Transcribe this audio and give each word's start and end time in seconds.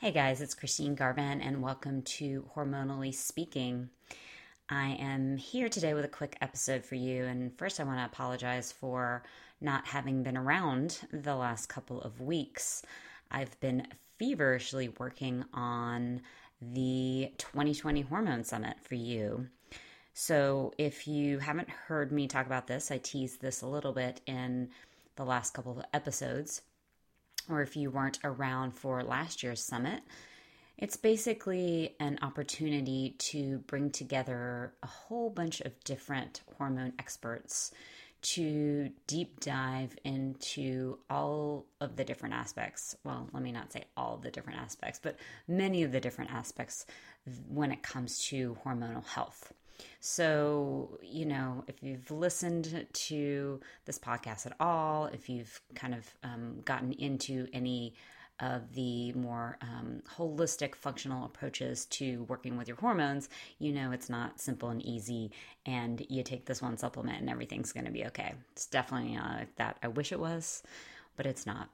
Hey 0.00 0.12
guys, 0.12 0.40
it's 0.40 0.54
Christine 0.54 0.94
Garvin, 0.94 1.42
and 1.42 1.60
welcome 1.60 2.00
to 2.00 2.48
Hormonally 2.56 3.12
Speaking. 3.12 3.90
I 4.70 4.96
am 4.98 5.36
here 5.36 5.68
today 5.68 5.92
with 5.92 6.06
a 6.06 6.08
quick 6.08 6.38
episode 6.40 6.86
for 6.86 6.94
you. 6.94 7.26
And 7.26 7.52
first, 7.58 7.78
I 7.78 7.84
want 7.84 7.98
to 7.98 8.06
apologize 8.06 8.72
for 8.72 9.22
not 9.60 9.86
having 9.86 10.22
been 10.22 10.38
around 10.38 11.00
the 11.12 11.36
last 11.36 11.68
couple 11.68 12.00
of 12.00 12.18
weeks. 12.18 12.82
I've 13.30 13.60
been 13.60 13.88
feverishly 14.18 14.88
working 14.98 15.44
on 15.52 16.22
the 16.62 17.34
2020 17.36 18.00
Hormone 18.00 18.44
Summit 18.44 18.76
for 18.80 18.94
you. 18.94 19.48
So, 20.14 20.72
if 20.78 21.06
you 21.06 21.40
haven't 21.40 21.68
heard 21.68 22.10
me 22.10 22.26
talk 22.26 22.46
about 22.46 22.66
this, 22.66 22.90
I 22.90 22.96
teased 22.96 23.42
this 23.42 23.60
a 23.60 23.66
little 23.66 23.92
bit 23.92 24.22
in 24.24 24.70
the 25.16 25.26
last 25.26 25.52
couple 25.52 25.78
of 25.78 25.84
episodes 25.92 26.62
or 27.50 27.62
if 27.62 27.76
you 27.76 27.90
weren't 27.90 28.18
around 28.24 28.72
for 28.72 29.02
last 29.02 29.42
year's 29.42 29.62
summit, 29.62 30.02
it's 30.78 30.96
basically 30.96 31.94
an 32.00 32.18
opportunity 32.22 33.14
to 33.18 33.58
bring 33.66 33.90
together 33.90 34.72
a 34.82 34.86
whole 34.86 35.28
bunch 35.28 35.60
of 35.60 35.78
different 35.84 36.40
hormone 36.56 36.94
experts 36.98 37.72
to 38.22 38.90
deep 39.06 39.40
dive 39.40 39.96
into 40.04 40.98
all 41.08 41.66
of 41.80 41.96
the 41.96 42.04
different 42.04 42.34
aspects. 42.34 42.96
Well, 43.04 43.28
let 43.32 43.42
me 43.42 43.52
not 43.52 43.72
say 43.72 43.84
all 43.96 44.18
the 44.18 44.30
different 44.30 44.60
aspects, 44.60 45.00
but 45.02 45.18
many 45.48 45.82
of 45.82 45.92
the 45.92 46.00
different 46.00 46.32
aspects 46.32 46.86
when 47.48 47.72
it 47.72 47.82
comes 47.82 48.24
to 48.26 48.56
hormonal 48.64 49.06
health. 49.06 49.52
So, 50.00 50.98
you 51.02 51.26
know, 51.26 51.64
if 51.66 51.82
you've 51.82 52.10
listened 52.10 52.86
to 52.92 53.60
this 53.84 53.98
podcast 53.98 54.46
at 54.46 54.54
all, 54.60 55.06
if 55.06 55.28
you've 55.28 55.60
kind 55.74 55.94
of 55.94 56.06
um, 56.22 56.60
gotten 56.64 56.92
into 56.92 57.46
any 57.52 57.94
of 58.40 58.72
the 58.74 59.12
more 59.12 59.58
um, 59.60 60.02
holistic 60.16 60.74
functional 60.74 61.26
approaches 61.26 61.84
to 61.86 62.24
working 62.24 62.56
with 62.56 62.66
your 62.66 62.76
hormones, 62.78 63.28
you 63.58 63.72
know 63.72 63.92
it's 63.92 64.08
not 64.08 64.40
simple 64.40 64.70
and 64.70 64.82
easy, 64.82 65.30
and 65.66 66.04
you 66.08 66.22
take 66.22 66.46
this 66.46 66.62
one 66.62 66.78
supplement 66.78 67.20
and 67.20 67.28
everything's 67.28 67.72
going 67.72 67.84
to 67.84 67.92
be 67.92 68.06
okay. 68.06 68.32
It's 68.52 68.66
definitely 68.66 69.14
not 69.14 69.38
like 69.38 69.56
that. 69.56 69.76
I 69.82 69.88
wish 69.88 70.10
it 70.10 70.20
was, 70.20 70.62
but 71.16 71.26
it's 71.26 71.44
not. 71.46 71.68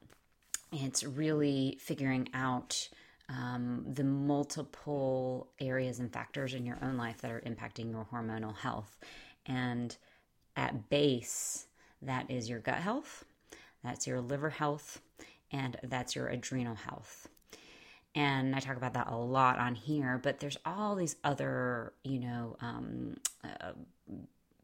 It's 0.72 1.04
really 1.04 1.78
figuring 1.80 2.28
out 2.34 2.88
um, 3.28 3.84
the 3.88 4.05
multiple 4.05 5.48
areas 5.60 5.98
and 5.98 6.12
factors 6.12 6.55
in 6.55 6.64
your 6.64 6.78
own 6.82 6.96
life 6.96 7.20
that 7.22 7.30
are 7.30 7.41
impacting 7.41 7.91
your 7.91 8.06
hormonal 8.12 8.56
health. 8.56 8.98
And 9.46 9.96
at 10.56 10.88
base, 10.88 11.66
that 12.02 12.30
is 12.30 12.48
your 12.48 12.60
gut 12.60 12.78
health, 12.78 13.24
that's 13.82 14.06
your 14.06 14.20
liver 14.20 14.50
health, 14.50 15.00
and 15.50 15.77
that's 15.82 16.14
your 16.14 16.28
adrenal 16.28 16.74
health. 16.74 17.28
And 18.14 18.56
I 18.56 18.60
talk 18.60 18.77
about 18.77 18.94
that 18.94 19.08
a 19.08 19.16
lot 19.16 19.58
on 19.58 19.74
here, 19.74 20.19
but 20.22 20.41
there's 20.41 20.56
all 20.64 20.94
these 20.94 21.16
other, 21.22 21.92
you 22.02 22.20
know, 22.20 22.56
um, 22.60 23.16
uh, 23.44 23.72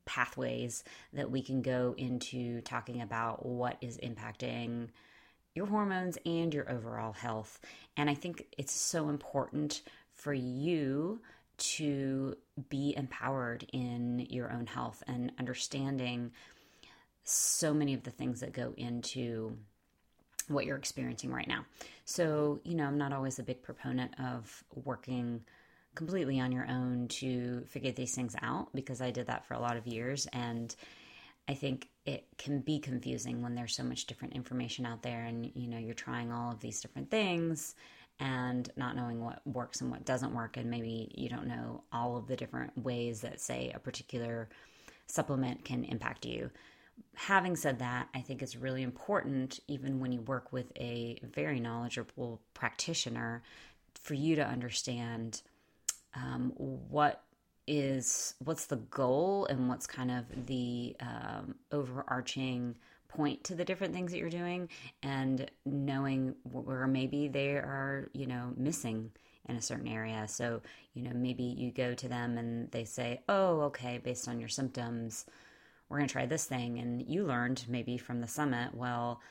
pathways 0.04 0.84
that 1.12 1.30
we 1.30 1.42
can 1.42 1.62
go 1.62 1.94
into 1.98 2.60
talking 2.62 3.02
about 3.02 3.44
what 3.44 3.76
is 3.80 3.98
impacting 3.98 4.88
your 5.54 5.66
hormones 5.66 6.18
and 6.24 6.52
your 6.52 6.70
overall 6.70 7.12
health. 7.12 7.60
And 7.96 8.08
I 8.08 8.14
think 8.14 8.46
it's 8.56 8.72
so 8.72 9.08
important 9.08 9.82
for 10.14 10.32
you 10.32 11.20
to 11.58 12.36
be 12.68 12.94
empowered 12.96 13.64
in 13.72 14.26
your 14.30 14.52
own 14.52 14.66
health 14.66 15.02
and 15.06 15.32
understanding 15.38 16.32
so 17.24 17.72
many 17.72 17.94
of 17.94 18.02
the 18.02 18.10
things 18.10 18.40
that 18.40 18.52
go 18.52 18.74
into 18.76 19.56
what 20.48 20.66
you're 20.66 20.76
experiencing 20.76 21.30
right 21.30 21.46
now. 21.46 21.64
So, 22.04 22.60
you 22.64 22.74
know, 22.74 22.84
I'm 22.84 22.98
not 22.98 23.12
always 23.12 23.38
a 23.38 23.44
big 23.44 23.62
proponent 23.62 24.12
of 24.18 24.64
working 24.84 25.42
completely 25.94 26.40
on 26.40 26.52
your 26.52 26.66
own 26.68 27.06
to 27.08 27.62
figure 27.68 27.92
these 27.92 28.14
things 28.14 28.34
out 28.42 28.68
because 28.74 29.00
I 29.00 29.10
did 29.10 29.26
that 29.26 29.46
for 29.46 29.54
a 29.54 29.60
lot 29.60 29.76
of 29.76 29.86
years 29.86 30.26
and 30.32 30.74
I 31.48 31.54
think 31.54 31.88
it 32.04 32.26
can 32.38 32.60
be 32.60 32.78
confusing 32.78 33.42
when 33.42 33.54
there's 33.54 33.74
so 33.74 33.82
much 33.82 34.06
different 34.06 34.34
information 34.34 34.86
out 34.86 35.02
there 35.02 35.24
and 35.24 35.50
you 35.54 35.68
know 35.68 35.78
you're 35.78 35.94
trying 35.94 36.32
all 36.32 36.52
of 36.52 36.60
these 36.60 36.80
different 36.80 37.10
things 37.10 37.74
and 38.20 38.70
not 38.76 38.96
knowing 38.96 39.24
what 39.24 39.44
works 39.46 39.80
and 39.80 39.90
what 39.90 40.04
doesn't 40.04 40.34
work 40.34 40.56
and 40.56 40.70
maybe 40.70 41.10
you 41.14 41.28
don't 41.28 41.46
know 41.46 41.82
all 41.92 42.16
of 42.16 42.26
the 42.26 42.36
different 42.36 42.76
ways 42.78 43.20
that 43.20 43.40
say 43.40 43.72
a 43.74 43.78
particular 43.78 44.48
supplement 45.06 45.64
can 45.64 45.84
impact 45.84 46.24
you. 46.24 46.50
Having 47.14 47.56
said 47.56 47.78
that 47.80 48.08
i 48.14 48.20
think 48.20 48.42
it's 48.42 48.56
really 48.56 48.82
important 48.82 49.60
even 49.66 49.98
when 49.98 50.12
you 50.12 50.20
work 50.22 50.52
with 50.52 50.70
a 50.78 51.18
very 51.34 51.58
knowledgeable 51.58 52.40
practitioner 52.54 53.42
for 54.00 54.14
you 54.14 54.36
to 54.36 54.46
understand 54.46 55.42
um, 56.14 56.52
what 56.56 57.22
is 57.72 58.34
what's 58.44 58.66
the 58.66 58.76
goal 58.76 59.46
and 59.46 59.66
what's 59.66 59.86
kind 59.86 60.10
of 60.10 60.46
the 60.46 60.94
um, 61.00 61.54
overarching 61.72 62.76
point 63.08 63.42
to 63.44 63.54
the 63.54 63.64
different 63.64 63.94
things 63.94 64.12
that 64.12 64.18
you're 64.18 64.28
doing? 64.28 64.68
And 65.02 65.50
knowing 65.64 66.34
where 66.44 66.86
maybe 66.86 67.28
they 67.28 67.52
are 67.52 68.10
you 68.12 68.26
know 68.26 68.52
missing 68.58 69.10
in 69.48 69.56
a 69.56 69.62
certain 69.62 69.88
area. 69.88 70.28
So 70.28 70.60
you 70.92 71.02
know 71.02 71.12
maybe 71.14 71.44
you 71.44 71.72
go 71.72 71.94
to 71.94 72.08
them 72.08 72.36
and 72.36 72.70
they 72.72 72.84
say 72.84 73.22
oh 73.26 73.62
okay 73.62 73.96
based 73.96 74.28
on 74.28 74.38
your 74.38 74.50
symptoms 74.50 75.24
we're 75.88 75.98
going 75.98 76.08
to 76.08 76.12
try 76.12 76.26
this 76.26 76.44
thing. 76.44 76.78
And 76.78 77.02
you 77.02 77.24
learned 77.24 77.64
maybe 77.68 77.96
from 77.96 78.20
the 78.20 78.28
summit 78.28 78.74
well 78.74 79.22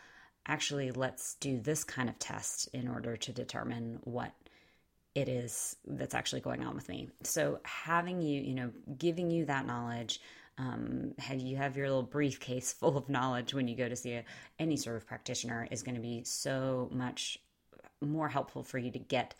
actually 0.47 0.89
let's 0.89 1.35
do 1.35 1.59
this 1.59 1.83
kind 1.83 2.09
of 2.09 2.17
test 2.17 2.69
in 2.73 2.87
order 2.87 3.15
to 3.15 3.31
determine 3.31 3.99
what 4.03 4.31
it 5.15 5.27
is 5.27 5.75
that's 5.85 6.15
actually 6.15 6.41
going 6.41 6.63
on 6.63 6.75
with 6.75 6.87
me. 6.87 7.09
So 7.23 7.59
having 7.63 8.21
you, 8.21 8.41
you 8.41 8.55
know, 8.55 8.71
giving 8.97 9.29
you 9.29 9.45
that 9.45 9.65
knowledge, 9.65 10.21
um, 10.57 11.13
have 11.19 11.39
you 11.39 11.57
have 11.57 11.75
your 11.75 11.87
little 11.87 12.03
briefcase 12.03 12.73
full 12.79 12.97
of 12.97 13.09
knowledge 13.09 13.53
when 13.53 13.67
you 13.67 13.75
go 13.75 13.89
to 13.89 13.95
see 13.95 14.13
a, 14.13 14.23
any 14.59 14.77
sort 14.77 14.95
of 14.95 15.05
practitioner 15.05 15.67
is 15.71 15.83
going 15.83 15.95
to 15.95 16.01
be 16.01 16.23
so 16.23 16.89
much 16.91 17.37
more 18.01 18.29
helpful 18.29 18.63
for 18.63 18.77
you 18.77 18.91
to 18.91 18.99
get 18.99 19.35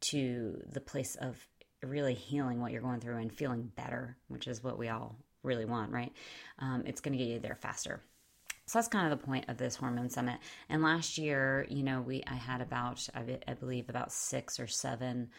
to 0.00 0.62
the 0.70 0.80
place 0.80 1.16
of 1.16 1.46
really 1.82 2.14
healing 2.14 2.60
what 2.60 2.72
you're 2.72 2.82
going 2.82 3.00
through 3.00 3.16
and 3.16 3.32
feeling 3.32 3.70
better, 3.76 4.16
which 4.28 4.46
is 4.46 4.62
what 4.62 4.78
we 4.78 4.88
all 4.88 5.16
really 5.42 5.64
want, 5.64 5.92
right? 5.92 6.12
Um, 6.58 6.84
it's 6.86 7.00
going 7.00 7.16
to 7.16 7.22
get 7.22 7.30
you 7.30 7.38
there 7.38 7.56
faster. 7.56 8.00
So 8.66 8.78
that's 8.78 8.88
kind 8.88 9.12
of 9.12 9.18
the 9.18 9.24
point 9.24 9.48
of 9.48 9.58
this 9.58 9.76
hormone 9.76 10.08
summit. 10.08 10.38
And 10.68 10.82
last 10.82 11.18
year, 11.18 11.66
you 11.68 11.82
know, 11.82 12.00
we 12.00 12.22
I 12.26 12.34
had 12.34 12.60
about 12.60 13.06
I, 13.14 13.54
believe 13.54 13.88
about 13.88 14.12
six 14.12 14.58
or 14.58 14.66
seven 14.66 15.30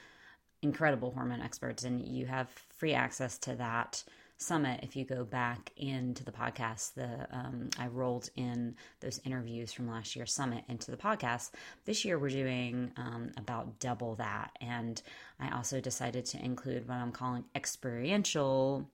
incredible 0.61 1.11
hormone 1.11 1.41
experts, 1.41 1.83
and 1.83 2.01
you 2.01 2.25
have 2.27 2.49
free 2.77 2.93
access 2.93 3.37
to 3.39 3.55
that 3.55 4.03
summit 4.37 4.81
if 4.83 4.95
you 4.95 5.05
go 5.05 5.23
back 5.23 5.71
into 5.77 6.23
the 6.23 6.31
podcast 6.31 6.93
the 6.93 7.25
um, 7.31 7.69
i 7.79 7.87
rolled 7.87 8.29
in 8.35 8.75
those 8.99 9.19
interviews 9.23 9.71
from 9.71 9.89
last 9.89 10.13
year's 10.13 10.33
summit 10.33 10.61
into 10.67 10.91
the 10.91 10.97
podcast 10.97 11.51
this 11.85 12.03
year 12.03 12.19
we're 12.19 12.27
doing 12.27 12.91
um, 12.97 13.31
about 13.37 13.79
double 13.79 14.13
that 14.15 14.51
and 14.59 15.01
i 15.39 15.49
also 15.55 15.79
decided 15.79 16.25
to 16.25 16.43
include 16.43 16.85
what 16.85 16.95
i'm 16.95 17.13
calling 17.13 17.45
experiential 17.55 18.85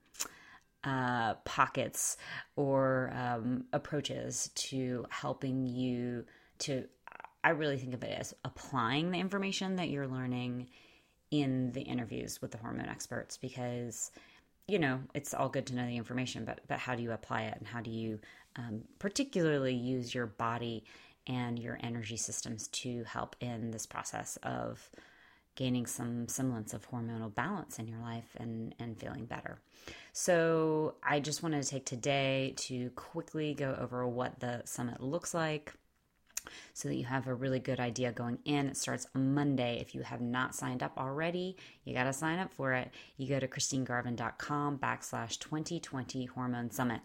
uh, 0.84 1.36
pockets 1.46 2.18
or 2.56 3.12
um, 3.16 3.66
approaches 3.74 4.50
to 4.56 5.06
helping 5.10 5.66
you 5.68 6.26
to 6.58 6.86
i 7.44 7.50
really 7.50 7.78
think 7.78 7.94
of 7.94 8.04
it 8.04 8.18
as 8.20 8.34
applying 8.46 9.12
the 9.12 9.20
information 9.20 9.76
that 9.76 9.90
you're 9.90 10.08
learning 10.08 10.68
in 11.30 11.72
the 11.72 11.82
interviews 11.82 12.42
with 12.42 12.52
the 12.52 12.58
hormone 12.58 12.90
experts 12.90 13.38
because 13.38 14.12
you 14.68 14.80
know 14.80 15.00
it's 15.14 15.34
all 15.34 15.50
good 15.50 15.66
to 15.66 15.76
know 15.76 15.86
the 15.86 15.98
information 15.98 16.46
but 16.46 16.60
but 16.68 16.80
how 16.80 16.96
do 16.96 17.04
you 17.04 17.12
apply 17.12 17.44
it 17.44 17.58
and 17.58 17.68
how 17.68 17.82
do 17.82 17.92
you 17.92 18.20
um, 18.58 18.82
particularly 19.00 19.74
use 19.74 20.14
your 20.14 20.26
body 20.26 20.84
and 21.28 21.60
your 21.60 21.78
energy 21.82 22.18
systems 22.18 22.68
to 22.70 23.04
help 23.06 23.36
in 23.40 23.72
this 23.72 23.86
process 23.86 24.38
of 24.44 24.90
gaining 25.56 25.86
some 25.86 26.28
semblance 26.28 26.74
of 26.74 26.90
hormonal 26.90 27.34
balance 27.34 27.80
in 27.80 27.88
your 27.88 28.00
life 28.00 28.36
and, 28.38 28.74
and 28.80 28.98
feeling 28.98 29.26
better. 29.26 29.60
So, 30.14 30.96
I 31.04 31.20
just 31.20 31.44
wanted 31.44 31.64
to 31.64 31.70
take 31.70 31.86
today 31.86 32.54
to 32.58 32.90
quickly 32.92 33.54
go 33.54 33.76
over 33.80 34.08
what 34.08 34.40
the 34.40 34.62
summit 34.66 35.02
looks 35.02 35.34
like 35.34 35.74
so 36.74 36.90
that 36.90 36.96
you 36.96 37.06
have 37.06 37.28
a 37.28 37.34
really 37.34 37.60
good 37.60 37.80
idea 37.80 38.12
going 38.12 38.40
in. 38.46 38.68
It 38.68 38.78
starts 38.78 39.08
Monday. 39.14 39.80
If 39.80 39.94
you 39.94 40.02
have 40.02 40.22
not 40.22 40.56
signed 40.56 40.84
up 40.84 40.94
already, 40.98 41.58
you 41.84 41.94
got 41.94 42.06
to 42.06 42.14
sign 42.14 42.40
up 42.40 42.54
for 42.54 42.74
it. 42.74 42.92
You 43.18 43.28
go 43.28 43.40
to 43.40 43.48
christinegarvin.com 43.48 44.80
backslash 44.80 45.40
2020 45.40 46.26
Hormone 46.26 46.72
Summit. 46.72 47.02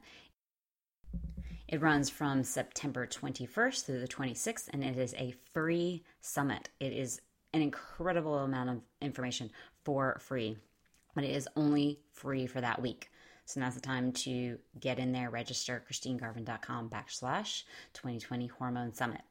It 1.69 1.81
runs 1.81 2.09
from 2.09 2.45
September 2.45 3.07
21st 3.07 3.85
through 3.85 4.01
the 4.01 4.09
26th, 4.09 4.69
and 4.73 4.85
it 4.85 4.97
is 4.97 5.15
a 5.15 5.35
free 5.53 6.05
summit. 6.21 6.69
It 6.79 6.93
is 6.93 7.21
an 7.53 7.63
incredible 7.63 8.39
amount 8.39 8.71
of 8.71 8.81
information 9.01 9.51
for 9.85 10.19
free, 10.21 10.57
but 11.15 11.25
it 11.25 11.31
is 11.31 11.49
only 11.57 12.01
free 12.13 12.47
for 12.47 12.61
that 12.61 12.81
week. 12.81 13.11
So 13.47 13.61
now's 13.61 13.75
the 13.75 13.81
time 13.81 14.13
to 14.13 14.59
get 14.79 14.99
in 14.99 15.13
there, 15.13 15.31
register 15.31 15.83
christinegarvin.com 15.89 16.91
backslash 16.91 17.63
2020 17.95 18.49
hormone 18.49 18.93
summit. 18.93 19.23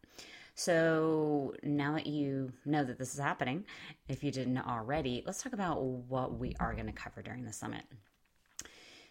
So 0.56 1.53
now 1.63 1.94
that 1.95 2.07
you 2.07 2.53
know 2.65 2.83
that 2.85 2.97
this 2.97 3.13
is 3.13 3.19
happening, 3.19 3.65
if 4.07 4.23
you 4.23 4.31
didn't 4.31 4.57
already, 4.57 5.21
let's 5.25 5.44
talk 5.44 5.51
about 5.51 5.83
what 5.83 6.39
we 6.39 6.56
are 6.62 6.73
going 6.73 6.85
to 6.85 6.94
cover 6.94 7.21
during 7.21 7.44
the 7.44 7.51
summit. 7.51 7.83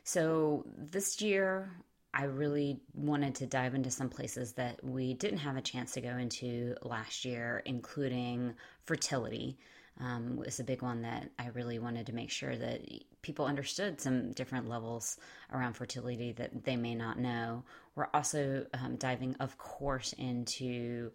So 0.05 0.65
this 0.77 1.21
year, 1.21 1.71
I 2.17 2.25
really 2.25 2.79
wanted 2.95 3.35
to 3.37 3.47
dive 3.47 3.75
into 3.75 3.91
some 3.91 4.09
places 4.09 4.53
that 4.53 4.83
we 4.85 5.15
didn't 5.15 5.39
have 5.39 5.57
a 5.57 5.61
chance 5.61 5.93
to 5.93 6.01
go 6.01 6.17
into 6.17 6.77
last 6.83 7.25
year, 7.25 7.61
including 7.67 8.55
fertility. 8.85 9.59
Um, 10.01 10.37
was 10.37 10.61
a 10.61 10.65
big 10.65 10.83
one 10.83 11.03
that 11.03 11.31
I 11.39 11.49
really 11.49 11.79
wanted 11.79 12.07
to 12.07 12.15
make 12.15 12.31
sure 12.31 12.57
that 12.57 12.81
people 13.23 13.47
understood 13.47 14.01
some 14.01 14.33
different 14.33 14.69
levels 14.69 15.19
around 15.53 15.75
fertility 15.75 16.33
that 16.33 16.65
they 16.65 16.77
may 16.77 16.95
not 16.95 17.19
know. 17.19 17.65
We're 17.95 18.09
also 18.15 18.67
um, 18.75 18.97
diving, 18.97 19.37
of 19.41 19.59
course, 19.59 20.13
into 20.15 21.11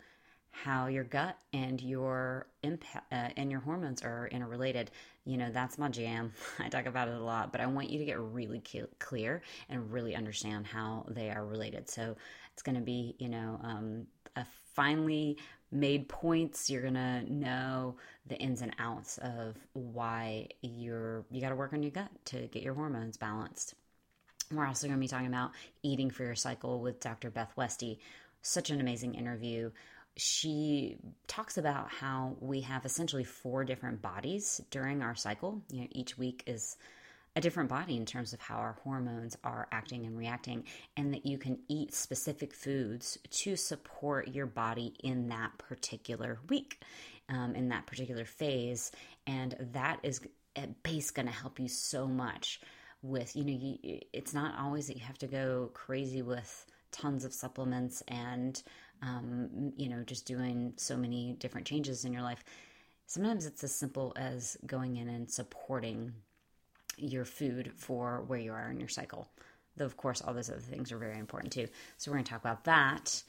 how 0.51 0.87
your 0.87 1.03
gut 1.03 1.37
and 1.53 1.81
your 1.81 2.47
impact 2.63 3.11
uh, 3.13 3.29
and 3.37 3.51
your 3.51 3.59
hormones 3.59 4.01
are 4.01 4.27
interrelated. 4.31 4.91
You 5.25 5.37
know, 5.37 5.51
that's 5.51 5.77
my 5.77 5.89
jam. 5.89 6.33
I 6.59 6.69
talk 6.69 6.85
about 6.85 7.07
it 7.07 7.15
a 7.15 7.23
lot, 7.23 7.51
but 7.51 7.61
I 7.61 7.67
want 7.67 7.89
you 7.89 7.99
to 7.99 8.05
get 8.05 8.19
really 8.19 8.61
clear 8.99 9.41
and 9.69 9.91
really 9.91 10.15
understand 10.15 10.67
how 10.67 11.05
they 11.09 11.29
are 11.29 11.45
related. 11.45 11.89
So 11.89 12.15
it's 12.53 12.61
going 12.61 12.75
to 12.75 12.81
be, 12.81 13.15
you 13.19 13.29
know, 13.29 13.59
um, 13.63 14.07
a 14.35 14.45
finely 14.73 15.37
made 15.71 16.09
points. 16.09 16.69
You're 16.69 16.81
going 16.81 16.93
to 16.95 17.31
know 17.31 17.95
the 18.27 18.37
ins 18.37 18.61
and 18.61 18.75
outs 18.79 19.17
of 19.19 19.55
why 19.73 20.47
you're 20.61 21.25
you 21.31 21.41
got 21.41 21.49
to 21.49 21.55
work 21.55 21.73
on 21.73 21.83
your 21.83 21.91
gut 21.91 22.09
to 22.25 22.47
get 22.47 22.63
your 22.63 22.73
hormones 22.73 23.17
balanced. 23.17 23.75
We're 24.51 24.65
also 24.65 24.87
going 24.87 24.97
to 24.97 25.01
be 25.01 25.07
talking 25.07 25.27
about 25.27 25.51
eating 25.83 26.09
for 26.09 26.23
your 26.23 26.35
cycle 26.35 26.81
with 26.81 26.99
Dr. 26.99 27.29
Beth 27.29 27.53
Westy. 27.55 27.99
Such 28.41 28.71
an 28.71 28.81
amazing 28.81 29.13
interview 29.13 29.69
she 30.17 30.97
talks 31.27 31.57
about 31.57 31.89
how 31.89 32.35
we 32.39 32.61
have 32.61 32.85
essentially 32.85 33.23
four 33.23 33.63
different 33.63 34.01
bodies 34.01 34.61
during 34.71 35.01
our 35.01 35.15
cycle. 35.15 35.61
You 35.71 35.81
know, 35.81 35.87
each 35.91 36.17
week 36.17 36.43
is 36.45 36.77
a 37.35 37.41
different 37.41 37.69
body 37.69 37.95
in 37.95 38.05
terms 38.05 38.33
of 38.33 38.41
how 38.41 38.55
our 38.55 38.77
hormones 38.83 39.37
are 39.43 39.67
acting 39.71 40.05
and 40.05 40.17
reacting, 40.17 40.63
and 40.97 41.13
that 41.13 41.25
you 41.25 41.37
can 41.37 41.59
eat 41.67 41.93
specific 41.93 42.53
foods 42.53 43.17
to 43.29 43.55
support 43.55 44.29
your 44.29 44.47
body 44.47 44.93
in 45.03 45.29
that 45.29 45.57
particular 45.57 46.39
week, 46.49 46.81
um, 47.29 47.55
in 47.55 47.69
that 47.69 47.85
particular 47.85 48.25
phase. 48.25 48.91
And 49.27 49.55
that 49.73 49.99
is 50.03 50.21
at 50.55 50.81
base 50.83 51.11
going 51.11 51.27
to 51.27 51.31
help 51.31 51.59
you 51.59 51.67
so 51.67 52.07
much 52.07 52.59
with, 53.03 53.35
you 53.35 53.45
know, 53.45 53.53
you, 53.53 53.99
it's 54.11 54.33
not 54.33 54.57
always 54.59 54.87
that 54.87 54.97
you 54.97 55.05
have 55.05 55.19
to 55.19 55.27
go 55.27 55.69
crazy 55.73 56.21
with 56.21 56.65
tons 56.91 57.23
of 57.23 57.33
supplements 57.33 58.01
and 58.07 58.61
um, 59.01 59.73
you 59.77 59.89
know, 59.89 60.03
just 60.03 60.25
doing 60.25 60.73
so 60.77 60.97
many 60.97 61.35
different 61.39 61.67
changes 61.67 62.05
in 62.05 62.13
your 62.13 62.21
life. 62.21 62.43
Sometimes 63.05 63.45
it's 63.45 63.63
as 63.63 63.73
simple 63.73 64.13
as 64.15 64.57
going 64.65 64.97
in 64.97 65.07
and 65.07 65.29
supporting 65.29 66.13
your 66.97 67.25
food 67.25 67.71
for 67.75 68.23
where 68.27 68.39
you 68.39 68.51
are 68.51 68.69
in 68.69 68.79
your 68.79 68.89
cycle. 68.89 69.27
Though, 69.77 69.85
of 69.85 69.97
course, 69.97 70.21
all 70.21 70.33
those 70.33 70.49
other 70.49 70.59
things 70.59 70.91
are 70.91 70.97
very 70.97 71.17
important 71.17 71.53
too. 71.53 71.67
So, 71.97 72.11
we're 72.11 72.17
going 72.17 72.25
to 72.25 72.31
talk 72.31 72.41
about 72.41 72.65
that. 72.65 73.23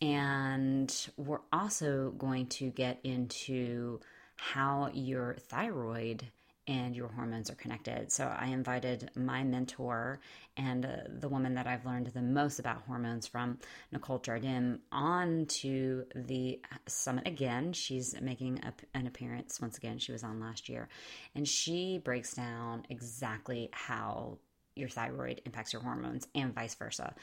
And 0.00 0.94
we're 1.16 1.40
also 1.52 2.10
going 2.18 2.46
to 2.48 2.70
get 2.70 3.00
into 3.02 4.00
how 4.36 4.90
your 4.92 5.34
thyroid 5.34 6.26
and 6.68 6.96
your 6.96 7.08
hormones 7.08 7.50
are 7.50 7.54
connected. 7.54 8.10
So 8.10 8.26
I 8.26 8.46
invited 8.46 9.10
my 9.14 9.44
mentor 9.44 10.20
and 10.56 10.84
uh, 10.84 10.96
the 11.08 11.28
woman 11.28 11.54
that 11.54 11.66
I've 11.66 11.86
learned 11.86 12.08
the 12.08 12.22
most 12.22 12.58
about 12.58 12.82
hormones 12.86 13.26
from, 13.26 13.58
Nicole 13.92 14.18
Jardim, 14.18 14.80
on 14.90 15.46
to 15.46 16.04
the 16.14 16.60
summit 16.86 17.26
again. 17.26 17.72
She's 17.72 18.20
making 18.20 18.60
a, 18.64 18.72
an 18.96 19.06
appearance 19.06 19.60
once 19.60 19.76
again. 19.76 19.98
She 19.98 20.12
was 20.12 20.24
on 20.24 20.40
last 20.40 20.68
year, 20.68 20.88
and 21.34 21.46
she 21.46 21.98
breaks 21.98 22.34
down 22.34 22.84
exactly 22.90 23.68
how 23.72 24.38
your 24.74 24.88
thyroid 24.88 25.40
impacts 25.46 25.72
your 25.72 25.82
hormones 25.82 26.26
and 26.34 26.54
vice 26.54 26.74
versa. 26.74 27.14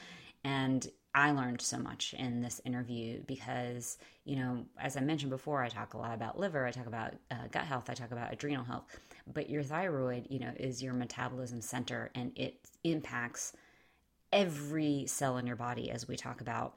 And 0.44 0.86
I 1.14 1.30
learned 1.30 1.60
so 1.60 1.78
much 1.78 2.14
in 2.18 2.40
this 2.40 2.60
interview 2.64 3.22
because, 3.26 3.98
you 4.24 4.36
know, 4.36 4.64
as 4.80 4.96
I 4.96 5.00
mentioned 5.00 5.30
before, 5.30 5.62
I 5.62 5.68
talk 5.68 5.94
a 5.94 5.98
lot 5.98 6.12
about 6.12 6.38
liver, 6.38 6.66
I 6.66 6.72
talk 6.72 6.86
about 6.86 7.14
uh, 7.30 7.46
gut 7.50 7.64
health, 7.64 7.88
I 7.88 7.94
talk 7.94 8.10
about 8.10 8.32
adrenal 8.32 8.64
health, 8.64 8.84
but 9.32 9.48
your 9.48 9.62
thyroid, 9.62 10.26
you 10.28 10.38
know, 10.38 10.52
is 10.56 10.82
your 10.82 10.92
metabolism 10.92 11.60
center 11.60 12.10
and 12.14 12.32
it 12.36 12.56
impacts 12.82 13.52
every 14.32 15.04
cell 15.06 15.38
in 15.38 15.46
your 15.46 15.56
body, 15.56 15.90
as 15.90 16.08
we 16.08 16.16
talk 16.16 16.40
about 16.40 16.74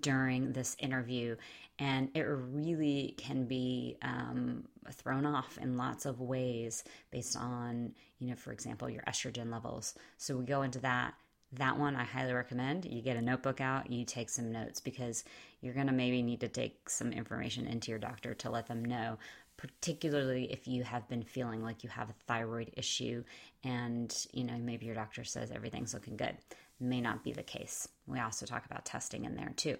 during 0.00 0.52
this 0.52 0.76
interview. 0.78 1.36
And 1.78 2.10
it 2.14 2.22
really 2.22 3.14
can 3.16 3.44
be 3.44 3.96
um, 4.02 4.64
thrown 4.90 5.26
off 5.26 5.58
in 5.58 5.76
lots 5.76 6.06
of 6.06 6.20
ways 6.20 6.84
based 7.10 7.36
on, 7.36 7.92
you 8.18 8.28
know, 8.28 8.36
for 8.36 8.52
example, 8.52 8.88
your 8.88 9.02
estrogen 9.02 9.50
levels. 9.50 9.94
So 10.16 10.36
we 10.36 10.44
go 10.44 10.62
into 10.62 10.80
that 10.80 11.14
that 11.54 11.78
one 11.78 11.96
I 11.96 12.04
highly 12.04 12.32
recommend. 12.32 12.86
You 12.86 13.02
get 13.02 13.16
a 13.16 13.22
notebook 13.22 13.60
out, 13.60 13.90
you 13.90 14.04
take 14.04 14.30
some 14.30 14.50
notes 14.50 14.80
because 14.80 15.24
you're 15.60 15.74
going 15.74 15.86
to 15.86 15.92
maybe 15.92 16.22
need 16.22 16.40
to 16.40 16.48
take 16.48 16.88
some 16.88 17.12
information 17.12 17.66
into 17.66 17.90
your 17.90 17.98
doctor 17.98 18.34
to 18.34 18.50
let 18.50 18.66
them 18.66 18.84
know, 18.84 19.18
particularly 19.56 20.50
if 20.52 20.66
you 20.66 20.82
have 20.82 21.08
been 21.08 21.22
feeling 21.22 21.62
like 21.62 21.84
you 21.84 21.90
have 21.90 22.10
a 22.10 22.14
thyroid 22.26 22.72
issue 22.76 23.22
and, 23.64 24.26
you 24.32 24.44
know, 24.44 24.56
maybe 24.58 24.86
your 24.86 24.94
doctor 24.94 25.24
says 25.24 25.50
everything's 25.50 25.94
looking 25.94 26.16
good. 26.16 26.36
May 26.80 27.00
not 27.00 27.22
be 27.22 27.32
the 27.32 27.42
case. 27.42 27.88
We 28.06 28.18
also 28.18 28.46
talk 28.46 28.66
about 28.66 28.84
testing 28.84 29.24
in 29.24 29.36
there 29.36 29.52
too. 29.56 29.76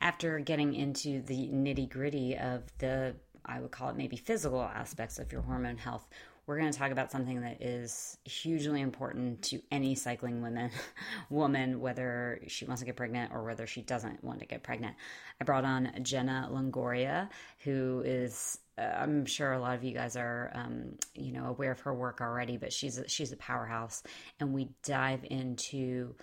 After 0.00 0.38
getting 0.38 0.74
into 0.74 1.22
the 1.22 1.48
nitty 1.48 1.88
gritty 1.88 2.36
of 2.36 2.62
the 2.78 3.14
I 3.46 3.60
would 3.60 3.70
call 3.70 3.90
it 3.90 3.96
maybe 3.96 4.16
physical 4.16 4.62
aspects 4.62 5.18
of 5.18 5.30
your 5.30 5.42
hormone 5.42 5.76
health, 5.76 6.08
we're 6.46 6.58
going 6.58 6.70
to 6.70 6.78
talk 6.78 6.90
about 6.90 7.10
something 7.10 7.40
that 7.40 7.62
is 7.62 8.18
hugely 8.24 8.80
important 8.80 9.42
to 9.42 9.62
any 9.70 9.94
cycling 9.94 10.42
woman, 10.42 10.70
woman, 11.30 11.80
whether 11.80 12.40
she 12.48 12.66
wants 12.66 12.80
to 12.80 12.86
get 12.86 12.96
pregnant 12.96 13.32
or 13.32 13.44
whether 13.44 13.66
she 13.66 13.80
doesn't 13.80 14.22
want 14.22 14.40
to 14.40 14.46
get 14.46 14.62
pregnant. 14.62 14.94
I 15.40 15.44
brought 15.44 15.64
on 15.64 15.90
Jenna 16.02 16.48
Longoria, 16.52 17.30
who 17.60 18.02
is 18.04 18.58
I'm 18.76 19.24
sure 19.24 19.52
a 19.52 19.60
lot 19.60 19.76
of 19.76 19.84
you 19.84 19.92
guys 19.92 20.16
are, 20.16 20.50
um, 20.54 20.96
you 21.14 21.32
know, 21.32 21.46
aware 21.46 21.72
of 21.72 21.80
her 21.80 21.94
work 21.94 22.20
already, 22.20 22.56
but 22.56 22.72
she's 22.72 22.98
a, 22.98 23.08
she's 23.08 23.32
a 23.32 23.36
powerhouse, 23.36 24.02
and 24.40 24.52
we 24.52 24.70
dive 24.82 25.24
into 25.30 26.14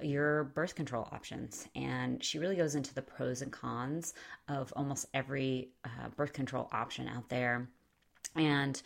your 0.00 0.44
birth 0.44 0.74
control 0.74 1.08
options. 1.12 1.68
And 1.74 2.24
she 2.24 2.38
really 2.38 2.56
goes 2.56 2.74
into 2.74 2.94
the 2.94 3.02
pros 3.02 3.42
and 3.42 3.52
cons 3.52 4.14
of 4.48 4.72
almost 4.76 5.06
every 5.12 5.70
uh, 5.84 6.08
birth 6.16 6.32
control 6.32 6.68
option 6.72 7.06
out 7.08 7.28
there, 7.28 7.68
and 8.34 8.80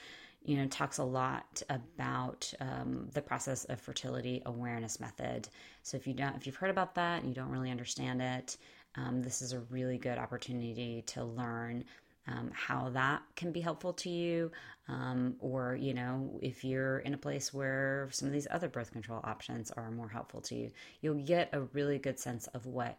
you 0.44 0.58
know, 0.58 0.66
talks 0.66 0.98
a 0.98 1.04
lot 1.04 1.62
about 1.70 2.52
um, 2.60 3.08
the 3.14 3.22
process 3.22 3.64
of 3.64 3.80
fertility 3.80 4.42
awareness 4.44 5.00
method. 5.00 5.48
So 5.82 5.96
if 5.96 6.06
you 6.06 6.12
don't, 6.12 6.36
if 6.36 6.46
you've 6.46 6.56
heard 6.56 6.70
about 6.70 6.94
that 6.96 7.20
and 7.20 7.28
you 7.28 7.34
don't 7.34 7.48
really 7.48 7.70
understand 7.70 8.20
it, 8.20 8.58
um, 8.96 9.22
this 9.22 9.40
is 9.40 9.52
a 9.52 9.60
really 9.70 9.96
good 9.96 10.18
opportunity 10.18 11.02
to 11.06 11.24
learn 11.24 11.84
um, 12.26 12.50
how 12.54 12.90
that 12.90 13.22
can 13.36 13.52
be 13.52 13.60
helpful 13.60 13.92
to 13.92 14.08
you, 14.08 14.50
um, 14.88 15.36
or 15.40 15.76
you 15.76 15.94
know, 15.94 16.38
if 16.42 16.64
you're 16.64 16.98
in 17.00 17.14
a 17.14 17.18
place 17.18 17.52
where 17.52 18.08
some 18.12 18.28
of 18.28 18.32
these 18.32 18.46
other 18.50 18.68
birth 18.68 18.92
control 18.92 19.20
options 19.24 19.70
are 19.70 19.90
more 19.90 20.08
helpful 20.08 20.40
to 20.42 20.54
you, 20.54 20.70
you'll 21.00 21.14
get 21.14 21.50
a 21.52 21.60
really 21.72 21.98
good 21.98 22.18
sense 22.18 22.46
of 22.48 22.66
what 22.66 22.98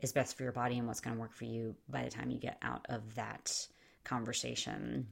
is 0.00 0.12
best 0.12 0.36
for 0.36 0.42
your 0.42 0.52
body 0.52 0.78
and 0.78 0.86
what's 0.86 1.00
going 1.00 1.14
to 1.14 1.20
work 1.20 1.32
for 1.32 1.44
you 1.44 1.74
by 1.88 2.02
the 2.04 2.10
time 2.10 2.30
you 2.30 2.38
get 2.38 2.58
out 2.62 2.84
of 2.88 3.14
that 3.14 3.66
conversation. 4.04 5.06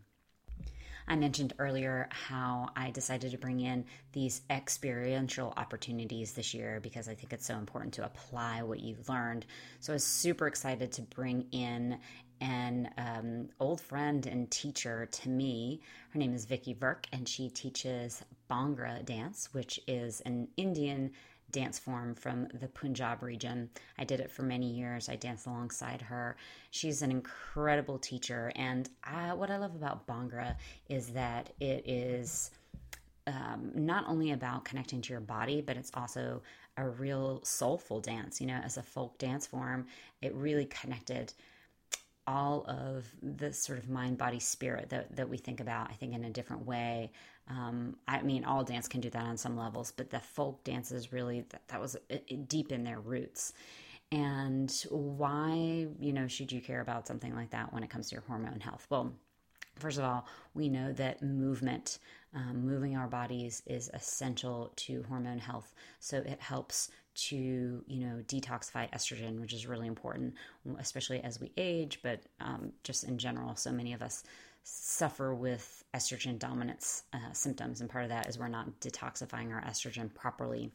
I 1.08 1.16
mentioned 1.16 1.54
earlier 1.58 2.08
how 2.10 2.68
I 2.76 2.90
decided 2.90 3.32
to 3.32 3.38
bring 3.38 3.60
in 3.60 3.84
these 4.12 4.42
experiential 4.48 5.52
opportunities 5.56 6.32
this 6.32 6.54
year 6.54 6.78
because 6.80 7.08
I 7.08 7.14
think 7.14 7.32
it's 7.32 7.46
so 7.46 7.56
important 7.56 7.94
to 7.94 8.04
apply 8.04 8.62
what 8.62 8.78
you've 8.78 9.08
learned. 9.08 9.44
So 9.80 9.92
I 9.92 9.94
was 9.94 10.04
super 10.04 10.46
excited 10.46 10.92
to 10.92 11.02
bring 11.02 11.46
in 11.50 11.98
an 12.40 12.90
um, 12.98 13.48
old 13.58 13.80
friend 13.80 14.26
and 14.26 14.50
teacher 14.50 15.06
to 15.06 15.28
me. 15.28 15.80
Her 16.10 16.18
name 16.18 16.34
is 16.34 16.44
Vicky 16.44 16.74
Virk, 16.74 17.04
and 17.12 17.28
she 17.28 17.48
teaches 17.48 18.22
Bhangra 18.50 19.04
dance, 19.04 19.48
which 19.52 19.80
is 19.86 20.20
an 20.22 20.48
Indian 20.56 21.10
dance 21.50 21.78
form 21.78 22.14
from 22.14 22.46
the 22.60 22.68
Punjab 22.68 23.22
region. 23.22 23.68
I 23.98 24.04
did 24.04 24.20
it 24.20 24.30
for 24.30 24.42
many 24.42 24.70
years. 24.70 25.08
I 25.08 25.16
danced 25.16 25.46
alongside 25.46 26.00
her. 26.02 26.36
She's 26.70 27.02
an 27.02 27.10
incredible 27.10 27.98
teacher. 27.98 28.52
And 28.56 28.88
I, 29.04 29.32
what 29.34 29.50
I 29.50 29.56
love 29.56 29.74
about 29.74 30.06
Bhangra 30.06 30.54
is 30.88 31.08
that 31.08 31.52
it 31.60 31.88
is 31.88 32.52
um, 33.26 33.72
not 33.74 34.04
only 34.08 34.32
about 34.32 34.64
connecting 34.64 35.00
to 35.02 35.12
your 35.12 35.20
body, 35.20 35.60
but 35.60 35.76
it's 35.76 35.90
also 35.94 36.42
a 36.76 36.88
real 36.88 37.40
soulful 37.44 38.00
dance. 38.00 38.40
You 38.40 38.46
know, 38.46 38.60
as 38.64 38.76
a 38.76 38.82
folk 38.82 39.18
dance 39.18 39.46
form, 39.46 39.86
it 40.22 40.34
really 40.34 40.66
connected 40.66 41.32
all 42.26 42.64
of 42.68 43.06
the 43.22 43.52
sort 43.52 43.78
of 43.78 43.88
mind 43.88 44.18
body 44.18 44.38
spirit 44.38 44.88
that, 44.90 45.14
that 45.16 45.28
we 45.28 45.36
think 45.36 45.60
about 45.60 45.90
i 45.90 45.94
think 45.94 46.14
in 46.14 46.24
a 46.24 46.30
different 46.30 46.66
way 46.66 47.10
um, 47.50 47.96
I 48.06 48.22
mean, 48.22 48.44
all 48.44 48.62
dance 48.62 48.86
can 48.86 49.00
do 49.00 49.10
that 49.10 49.24
on 49.24 49.36
some 49.36 49.56
levels, 49.56 49.92
but 49.96 50.10
the 50.10 50.20
folk 50.20 50.62
dances 50.62 51.12
really 51.12 51.44
that, 51.50 51.62
that 51.68 51.80
was 51.80 51.96
deep 52.46 52.70
in 52.70 52.84
their 52.84 53.00
roots. 53.00 53.52
And 54.12 54.72
why, 54.88 55.86
you 55.98 56.12
know, 56.12 56.28
should 56.28 56.52
you 56.52 56.60
care 56.60 56.80
about 56.80 57.06
something 57.06 57.34
like 57.34 57.50
that 57.50 57.72
when 57.72 57.82
it 57.82 57.90
comes 57.90 58.08
to 58.08 58.16
your 58.16 58.24
hormone 58.26 58.60
health? 58.60 58.86
Well, 58.88 59.12
first 59.76 59.98
of 59.98 60.04
all, 60.04 60.26
we 60.54 60.68
know 60.68 60.92
that 60.92 61.22
movement, 61.22 61.98
um, 62.34 62.66
moving 62.66 62.96
our 62.96 63.06
bodies, 63.06 63.62
is 63.66 63.90
essential 63.94 64.72
to 64.76 65.04
hormone 65.08 65.38
health. 65.38 65.74
So 65.98 66.18
it 66.18 66.40
helps 66.40 66.90
to 67.14 67.82
you 67.86 68.06
know 68.06 68.22
detoxify 68.26 68.90
estrogen, 68.92 69.40
which 69.40 69.52
is 69.52 69.66
really 69.66 69.86
important, 69.86 70.34
especially 70.78 71.20
as 71.22 71.40
we 71.40 71.52
age, 71.56 72.00
but 72.02 72.20
um, 72.40 72.72
just 72.84 73.04
in 73.04 73.18
general. 73.18 73.56
So 73.56 73.72
many 73.72 73.92
of 73.92 74.02
us 74.02 74.24
suffer 74.62 75.34
with 75.34 75.84
estrogen 75.94 76.38
dominance 76.38 77.04
uh, 77.12 77.32
symptoms, 77.32 77.80
and 77.80 77.90
part 77.90 78.04
of 78.04 78.10
that 78.10 78.28
is 78.28 78.38
we're 78.38 78.48
not 78.48 78.80
detoxifying 78.80 79.52
our 79.52 79.62
estrogen 79.62 80.12
properly. 80.14 80.70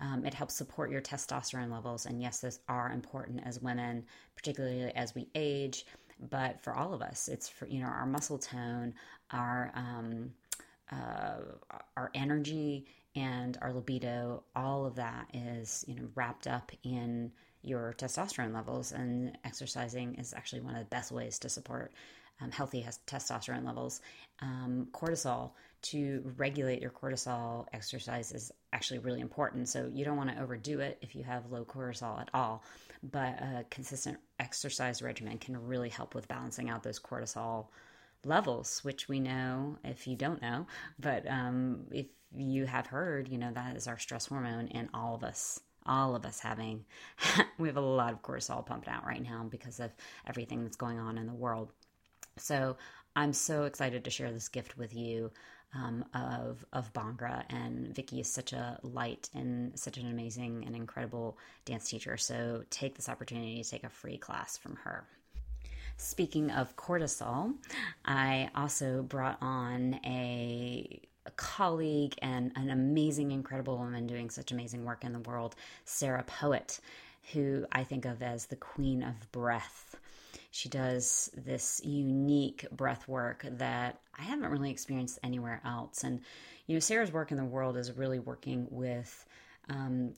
Um, 0.00 0.24
it 0.24 0.34
helps 0.34 0.56
support 0.56 0.90
your 0.90 1.00
testosterone 1.00 1.70
levels, 1.70 2.06
and 2.06 2.20
yes, 2.20 2.40
those 2.40 2.58
are 2.68 2.90
important 2.90 3.40
as 3.44 3.60
women, 3.60 4.04
particularly 4.34 4.92
as 4.96 5.14
we 5.14 5.28
age. 5.34 5.86
But 6.30 6.62
for 6.62 6.74
all 6.74 6.94
of 6.94 7.02
us, 7.02 7.28
it's 7.28 7.48
for 7.48 7.66
you 7.66 7.80
know 7.80 7.88
our 7.88 8.06
muscle 8.06 8.38
tone, 8.38 8.94
our 9.30 9.72
um, 9.74 10.32
uh, 10.90 11.38
our 11.96 12.10
energy, 12.14 12.86
and 13.16 13.58
our 13.60 13.72
libido. 13.72 14.42
All 14.54 14.86
of 14.86 14.94
that 14.96 15.26
is 15.34 15.84
you 15.88 15.94
know 15.94 16.08
wrapped 16.14 16.46
up 16.46 16.72
in 16.84 17.32
your 17.62 17.94
testosterone 17.96 18.54
levels, 18.54 18.92
and 18.92 19.36
exercising 19.44 20.14
is 20.16 20.34
actually 20.34 20.60
one 20.60 20.74
of 20.74 20.80
the 20.80 20.86
best 20.86 21.12
ways 21.12 21.38
to 21.40 21.48
support 21.48 21.92
um, 22.40 22.50
healthy 22.50 22.86
testosterone 23.06 23.64
levels. 23.64 24.00
Um, 24.40 24.88
cortisol 24.92 25.52
to 25.82 26.22
regulate 26.36 26.80
your 26.80 26.90
cortisol 26.90 27.66
exercise 27.72 28.32
is 28.32 28.52
actually 28.72 29.00
really 29.00 29.20
important. 29.20 29.68
So 29.68 29.90
you 29.92 30.04
don't 30.04 30.16
want 30.16 30.30
to 30.30 30.40
overdo 30.40 30.80
it 30.80 30.98
if 31.02 31.14
you 31.14 31.24
have 31.24 31.50
low 31.50 31.64
cortisol 31.64 32.20
at 32.20 32.30
all. 32.32 32.62
But 33.02 33.40
a 33.40 33.64
consistent 33.70 34.18
exercise 34.38 35.02
regimen 35.02 35.38
can 35.38 35.66
really 35.66 35.88
help 35.88 36.14
with 36.14 36.28
balancing 36.28 36.70
out 36.70 36.82
those 36.82 37.00
cortisol 37.00 37.66
levels, 38.24 38.80
which 38.84 39.08
we 39.08 39.18
know 39.18 39.76
if 39.84 40.06
you 40.06 40.14
don't 40.16 40.40
know, 40.40 40.66
but 41.00 41.28
um, 41.28 41.86
if 41.90 42.06
you 42.36 42.66
have 42.66 42.86
heard, 42.86 43.28
you 43.28 43.38
know, 43.38 43.50
that 43.52 43.76
is 43.76 43.88
our 43.88 43.98
stress 43.98 44.26
hormone, 44.26 44.68
and 44.68 44.88
all 44.94 45.14
of 45.14 45.24
us 45.24 45.60
all 45.84 46.14
of 46.14 46.24
us 46.24 46.38
having 46.38 46.84
we 47.58 47.68
have 47.68 47.76
a 47.76 47.80
lot 47.80 48.12
of 48.12 48.22
cortisol 48.22 48.64
pumped 48.64 48.86
out 48.86 49.04
right 49.04 49.22
now 49.22 49.44
because 49.50 49.80
of 49.80 49.90
everything 50.28 50.62
that's 50.62 50.76
going 50.76 50.98
on 50.98 51.18
in 51.18 51.26
the 51.26 51.32
world 51.32 51.72
so 52.36 52.76
I'm 53.14 53.32
so 53.32 53.64
excited 53.64 54.04
to 54.04 54.10
share 54.10 54.32
this 54.32 54.48
gift 54.48 54.78
with 54.78 54.94
you 54.94 55.30
um, 55.74 56.04
of 56.14 56.64
of 56.72 56.92
Bhangra, 56.92 57.44
and 57.50 57.94
Vicky 57.94 58.20
is 58.20 58.28
such 58.28 58.52
a 58.52 58.78
light 58.82 59.30
and 59.34 59.78
such 59.78 59.96
an 59.96 60.10
amazing 60.10 60.64
and 60.66 60.76
incredible 60.76 61.38
dance 61.64 61.88
teacher. 61.88 62.16
So 62.16 62.64
take 62.70 62.94
this 62.94 63.08
opportunity 63.08 63.62
to 63.62 63.70
take 63.70 63.84
a 63.84 63.88
free 63.88 64.18
class 64.18 64.58
from 64.58 64.76
her. 64.76 65.04
Speaking 65.96 66.50
of 66.50 66.76
cortisol, 66.76 67.54
I 68.04 68.50
also 68.56 69.02
brought 69.02 69.38
on 69.40 70.00
a, 70.04 71.00
a 71.26 71.30
colleague 71.32 72.14
and 72.20 72.50
an 72.56 72.70
amazing, 72.70 73.30
incredible 73.30 73.78
woman 73.78 74.06
doing 74.06 74.28
such 74.30 74.52
amazing 74.52 74.84
work 74.84 75.04
in 75.04 75.12
the 75.12 75.20
world, 75.20 75.54
Sarah 75.84 76.24
Poet, 76.24 76.80
who 77.32 77.66
I 77.72 77.84
think 77.84 78.04
of 78.04 78.22
as 78.22 78.46
the 78.46 78.56
queen 78.56 79.02
of 79.02 79.30
breath. 79.32 79.96
She 80.52 80.68
does 80.68 81.30
this 81.34 81.80
unique 81.82 82.66
breath 82.70 83.08
work 83.08 83.44
that 83.50 83.98
I 84.16 84.22
haven't 84.22 84.50
really 84.50 84.70
experienced 84.70 85.18
anywhere 85.24 85.60
else. 85.64 86.04
And, 86.04 86.20
you 86.66 86.76
know, 86.76 86.80
Sarah's 86.80 87.10
work 87.10 87.32
in 87.32 87.38
the 87.38 87.44
world 87.44 87.76
is 87.76 87.90
really 87.92 88.18
working 88.20 88.68
with 88.70 89.26
um, 89.70 90.14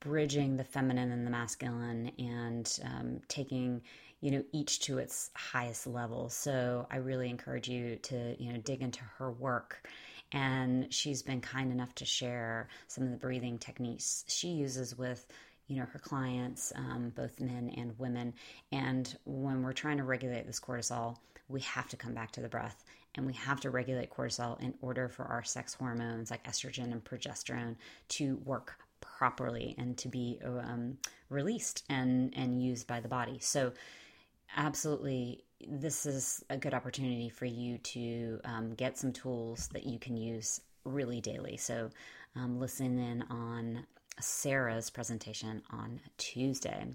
bridging 0.00 0.56
the 0.56 0.64
feminine 0.64 1.10
and 1.10 1.26
the 1.26 1.30
masculine 1.30 2.12
and 2.18 2.78
um, 2.84 3.20
taking 3.28 3.82
you 4.20 4.30
know 4.30 4.42
each 4.52 4.80
to 4.80 4.98
its 4.98 5.30
highest 5.34 5.86
level 5.86 6.28
so 6.28 6.86
i 6.90 6.96
really 6.96 7.28
encourage 7.28 7.68
you 7.68 7.96
to 7.96 8.34
you 8.42 8.52
know 8.52 8.58
dig 8.58 8.82
into 8.82 9.00
her 9.16 9.30
work 9.30 9.88
and 10.32 10.92
she's 10.92 11.22
been 11.22 11.40
kind 11.40 11.72
enough 11.72 11.94
to 11.94 12.04
share 12.04 12.68
some 12.88 13.04
of 13.04 13.10
the 13.10 13.16
breathing 13.16 13.58
techniques 13.58 14.24
she 14.28 14.48
uses 14.48 14.96
with 14.96 15.26
you 15.68 15.76
know 15.76 15.86
her 15.92 15.98
clients, 15.98 16.72
um, 16.74 17.12
both 17.14 17.38
men 17.40 17.72
and 17.76 17.96
women. 17.98 18.34
And 18.72 19.14
when 19.24 19.62
we're 19.62 19.72
trying 19.72 19.98
to 19.98 20.04
regulate 20.04 20.46
this 20.46 20.58
cortisol, 20.58 21.16
we 21.48 21.60
have 21.60 21.88
to 21.90 21.96
come 21.96 22.14
back 22.14 22.32
to 22.32 22.40
the 22.40 22.48
breath, 22.48 22.84
and 23.14 23.26
we 23.26 23.34
have 23.34 23.60
to 23.60 23.70
regulate 23.70 24.10
cortisol 24.10 24.60
in 24.60 24.74
order 24.80 25.08
for 25.08 25.24
our 25.24 25.44
sex 25.44 25.74
hormones 25.74 26.30
like 26.30 26.44
estrogen 26.44 26.92
and 26.92 27.04
progesterone 27.04 27.76
to 28.08 28.36
work 28.44 28.78
properly 29.00 29.74
and 29.78 29.96
to 29.98 30.08
be 30.08 30.38
um, 30.44 30.96
released 31.28 31.84
and 31.88 32.32
and 32.36 32.62
used 32.62 32.86
by 32.86 33.00
the 33.00 33.08
body. 33.08 33.38
So, 33.40 33.72
absolutely, 34.56 35.44
this 35.66 36.06
is 36.06 36.44
a 36.50 36.56
good 36.56 36.74
opportunity 36.74 37.28
for 37.28 37.44
you 37.44 37.78
to 37.78 38.40
um, 38.44 38.74
get 38.74 38.96
some 38.96 39.12
tools 39.12 39.68
that 39.68 39.84
you 39.84 39.98
can 39.98 40.16
use 40.16 40.60
really 40.84 41.20
daily. 41.20 41.56
So, 41.56 41.90
um, 42.36 42.58
listen 42.58 42.98
in 42.98 43.22
on 43.30 43.84
Sarah's 44.20 44.90
presentation 44.90 45.62
on 45.70 46.00
Tuesday. 46.16 46.86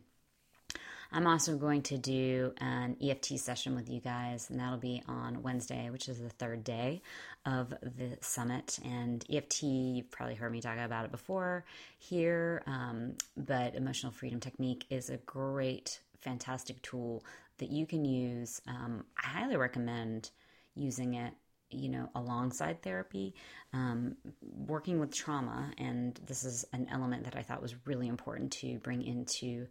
I'm 1.15 1.27
also 1.27 1.55
going 1.57 1.83
to 1.83 1.97
do 1.99 2.53
an 2.57 2.97
EFT 2.99 3.37
session 3.37 3.75
with 3.75 3.87
you 3.87 3.99
guys, 3.99 4.49
and 4.49 4.59
that'll 4.59 4.79
be 4.79 5.03
on 5.07 5.43
Wednesday, 5.43 5.91
which 5.91 6.09
is 6.09 6.19
the 6.19 6.29
third 6.29 6.63
day 6.63 7.03
of 7.45 7.69
the 7.69 8.17
summit. 8.21 8.79
And 8.83 9.23
EFT, 9.31 9.63
you've 9.63 10.09
probably 10.09 10.33
heard 10.33 10.51
me 10.51 10.59
talk 10.59 10.79
about 10.79 11.05
it 11.05 11.11
before 11.11 11.65
here, 11.99 12.63
um, 12.65 13.13
but 13.37 13.75
Emotional 13.75 14.11
Freedom 14.11 14.39
Technique 14.39 14.85
is 14.89 15.11
a 15.11 15.17
great, 15.17 15.99
fantastic 16.19 16.81
tool 16.81 17.23
that 17.59 17.69
you 17.69 17.85
can 17.85 18.05
use. 18.05 18.59
Um, 18.67 19.05
I 19.23 19.27
highly 19.27 19.55
recommend 19.55 20.31
using 20.75 21.13
it 21.13 21.33
you 21.75 21.89
know, 21.89 22.09
alongside 22.15 22.81
therapy, 22.81 23.35
um, 23.73 24.15
working 24.41 24.99
with 24.99 25.13
trauma. 25.13 25.71
And 25.77 26.19
this 26.25 26.43
is 26.43 26.65
an 26.73 26.87
element 26.91 27.23
that 27.25 27.35
I 27.35 27.41
thought 27.41 27.61
was 27.61 27.75
really 27.85 28.07
important 28.07 28.51
to 28.53 28.79
bring 28.79 29.01
into 29.01 29.67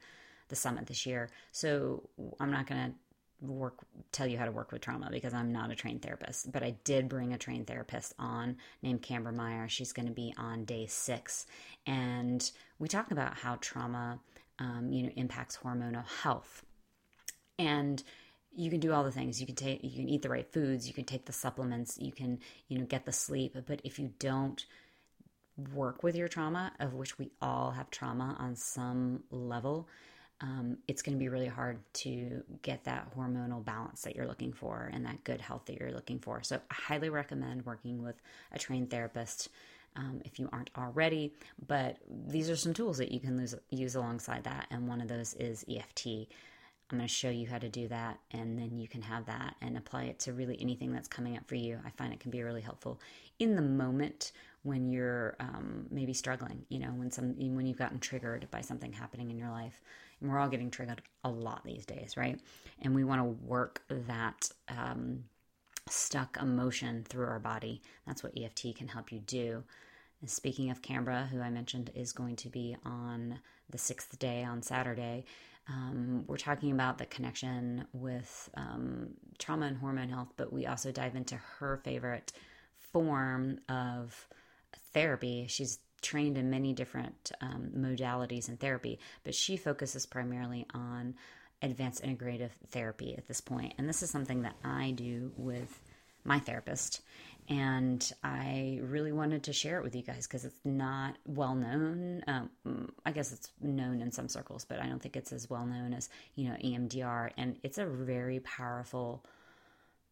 the 0.48 0.56
summit 0.56 0.86
this 0.86 1.06
year. 1.06 1.30
So 1.50 2.08
I'm 2.40 2.50
not 2.50 2.66
going 2.66 2.90
to 2.90 2.94
work 3.42 3.78
tell 4.12 4.26
you 4.26 4.38
how 4.38 4.44
to 4.44 4.52
work 4.52 4.70
with 4.70 4.80
trauma 4.80 5.08
because 5.10 5.34
I'm 5.34 5.52
not 5.52 5.70
a 5.70 5.74
trained 5.74 6.02
therapist, 6.02 6.52
but 6.52 6.62
I 6.62 6.76
did 6.84 7.08
bring 7.08 7.32
a 7.32 7.38
trained 7.38 7.66
therapist 7.66 8.14
on 8.18 8.56
named 8.82 9.02
Camber 9.02 9.32
Meyer. 9.32 9.68
She's 9.68 9.92
going 9.92 10.06
to 10.06 10.14
be 10.14 10.32
on 10.36 10.64
day 10.64 10.86
six, 10.86 11.46
and 11.86 12.50
we 12.78 12.88
talk 12.88 13.10
about 13.10 13.34
how 13.34 13.56
trauma, 13.60 14.20
um, 14.58 14.92
you 14.92 15.04
know, 15.04 15.10
impacts 15.16 15.56
hormonal 15.56 16.06
health, 16.22 16.62
and 17.58 18.02
you 18.54 18.70
can 18.70 18.80
do 18.80 18.92
all 18.92 19.04
the 19.04 19.12
things. 19.12 19.40
You 19.40 19.46
can 19.46 19.56
take 19.56 19.82
you 19.82 19.90
can 19.90 20.08
eat 20.08 20.22
the 20.22 20.28
right 20.28 20.50
foods. 20.52 20.86
You 20.86 20.94
can 20.94 21.04
take 21.04 21.26
the 21.26 21.32
supplements. 21.32 21.98
You 21.98 22.12
can 22.12 22.40
you 22.68 22.78
know 22.78 22.84
get 22.84 23.06
the 23.06 23.12
sleep. 23.12 23.56
But 23.66 23.80
if 23.84 23.98
you 23.98 24.12
don't 24.18 24.64
work 25.74 26.02
with 26.02 26.16
your 26.16 26.28
trauma 26.28 26.72
of 26.80 26.94
which 26.94 27.18
we 27.18 27.30
all 27.42 27.70
have 27.72 27.90
trauma 27.90 28.34
on 28.38 28.56
some 28.56 29.22
level 29.30 29.86
um, 30.42 30.78
it's 30.88 31.02
going 31.02 31.16
to 31.16 31.18
be 31.18 31.28
really 31.28 31.46
hard 31.46 31.78
to 31.94 32.42
get 32.62 32.84
that 32.84 33.14
hormonal 33.16 33.64
balance 33.64 34.02
that 34.02 34.16
you're 34.16 34.26
looking 34.26 34.52
for 34.52 34.90
and 34.92 35.06
that 35.06 35.22
good 35.22 35.40
health 35.40 35.66
that 35.66 35.78
you're 35.78 35.92
looking 35.92 36.18
for. 36.18 36.42
So 36.42 36.60
i 36.70 36.74
highly 36.74 37.10
recommend 37.10 37.64
working 37.64 38.02
with 38.02 38.16
a 38.50 38.58
trained 38.58 38.90
therapist 38.90 39.48
um, 39.94 40.20
if 40.24 40.40
you 40.40 40.48
aren't 40.52 40.70
already. 40.76 41.32
But 41.68 41.98
these 42.26 42.50
are 42.50 42.56
some 42.56 42.74
tools 42.74 42.98
that 42.98 43.12
you 43.12 43.20
can 43.20 43.36
lose, 43.36 43.54
use 43.70 43.94
alongside 43.94 44.44
that. 44.44 44.66
And 44.70 44.88
one 44.88 45.00
of 45.00 45.06
those 45.06 45.34
is 45.34 45.64
eft 45.70 45.94
I'm 46.92 46.98
going 46.98 47.08
to 47.08 47.14
show 47.14 47.30
you 47.30 47.48
how 47.48 47.58
to 47.58 47.70
do 47.70 47.88
that, 47.88 48.18
and 48.32 48.58
then 48.58 48.76
you 48.76 48.86
can 48.86 49.00
have 49.00 49.24
that 49.24 49.56
and 49.62 49.78
apply 49.78 50.04
it 50.04 50.18
to 50.20 50.34
really 50.34 50.58
anything 50.60 50.92
that's 50.92 51.08
coming 51.08 51.38
up 51.38 51.48
for 51.48 51.54
you. 51.54 51.78
I 51.86 51.90
find 51.90 52.12
it 52.12 52.20
can 52.20 52.30
be 52.30 52.42
really 52.42 52.60
helpful 52.60 53.00
in 53.38 53.56
the 53.56 53.62
moment 53.62 54.32
when 54.62 54.90
you're 54.90 55.34
um, 55.40 55.86
maybe 55.90 56.12
struggling. 56.12 56.66
You 56.68 56.80
know, 56.80 56.88
when 56.88 57.10
some 57.10 57.34
when 57.38 57.66
you've 57.66 57.78
gotten 57.78 57.98
triggered 57.98 58.46
by 58.50 58.60
something 58.60 58.92
happening 58.92 59.30
in 59.30 59.38
your 59.38 59.48
life, 59.48 59.80
and 60.20 60.30
we're 60.30 60.38
all 60.38 60.50
getting 60.50 60.70
triggered 60.70 61.00
a 61.24 61.30
lot 61.30 61.64
these 61.64 61.86
days, 61.86 62.16
right? 62.18 62.38
And 62.82 62.94
we 62.94 63.04
want 63.04 63.20
to 63.20 63.46
work 63.46 63.82
that. 63.88 64.50
Um, 64.68 65.24
stuck 65.88 66.38
emotion 66.40 67.04
through 67.08 67.26
our 67.26 67.40
body. 67.40 67.82
That's 68.06 68.22
what 68.22 68.38
EFT 68.38 68.76
can 68.76 68.86
help 68.86 69.10
you 69.10 69.18
do. 69.18 69.64
And 70.20 70.30
speaking 70.30 70.70
of 70.70 70.80
Camber, 70.80 71.28
who 71.32 71.40
I 71.40 71.50
mentioned 71.50 71.90
is 71.94 72.12
going 72.12 72.36
to 72.36 72.48
be 72.48 72.76
on 72.84 73.40
the 73.68 73.78
sixth 73.78 74.16
day 74.18 74.44
on 74.44 74.62
Saturday, 74.62 75.24
um, 75.68 76.24
we're 76.26 76.36
talking 76.36 76.72
about 76.72 76.98
the 76.98 77.06
connection 77.06 77.86
with 77.92 78.50
um, 78.54 79.10
trauma 79.38 79.66
and 79.66 79.76
hormone 79.76 80.08
health, 80.08 80.32
but 80.36 80.52
we 80.52 80.66
also 80.66 80.90
dive 80.90 81.14
into 81.14 81.36
her 81.58 81.80
favorite 81.84 82.32
form 82.92 83.60
of 83.68 84.28
therapy. 84.92 85.46
She's 85.48 85.78
trained 86.00 86.36
in 86.36 86.50
many 86.50 86.72
different 86.72 87.30
um, 87.40 87.70
modalities 87.76 88.48
in 88.48 88.56
therapy, 88.56 88.98
but 89.24 89.34
she 89.34 89.56
focuses 89.56 90.04
primarily 90.04 90.66
on 90.74 91.14
advanced 91.62 92.02
integrative 92.02 92.50
therapy 92.70 93.14
at 93.16 93.28
this 93.28 93.40
point. 93.40 93.74
And 93.78 93.88
this 93.88 94.02
is 94.02 94.10
something 94.10 94.42
that 94.42 94.56
I 94.64 94.90
do 94.90 95.32
with 95.36 95.80
my 96.24 96.40
therapist. 96.40 97.00
And 97.48 98.12
I 98.22 98.80
really 98.82 99.12
wanted 99.12 99.44
to 99.44 99.52
share 99.52 99.78
it 99.78 99.82
with 99.82 99.94
you 99.94 100.02
guys 100.02 100.26
because 100.26 100.44
it's 100.44 100.60
not 100.64 101.16
well 101.26 101.54
known. 101.54 102.22
Um, 102.26 102.92
I 103.04 103.12
guess 103.12 103.32
it's 103.32 103.50
known 103.60 104.00
in 104.00 104.12
some 104.12 104.28
circles, 104.28 104.64
but 104.64 104.80
I 104.80 104.86
don't 104.86 105.02
think 105.02 105.16
it's 105.16 105.32
as 105.32 105.50
well 105.50 105.66
known 105.66 105.92
as 105.92 106.08
you 106.34 106.48
know 106.48 106.56
EMDR, 106.56 107.30
and 107.36 107.58
it's 107.62 107.78
a 107.78 107.86
very 107.86 108.40
powerful 108.40 109.24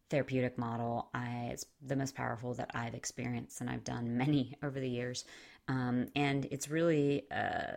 therapeutic 0.09 0.57
model. 0.57 1.09
I, 1.13 1.49
it's 1.51 1.65
the 1.81 1.95
most 1.95 2.15
powerful 2.15 2.53
that 2.55 2.71
I've 2.73 2.93
experienced, 2.93 3.61
and 3.61 3.69
I've 3.69 3.83
done 3.83 4.17
many 4.17 4.57
over 4.61 4.79
the 4.79 4.89
years. 4.89 5.25
Um, 5.67 6.07
and 6.15 6.45
it's 6.51 6.69
really 6.69 7.23
uh, 7.31 7.75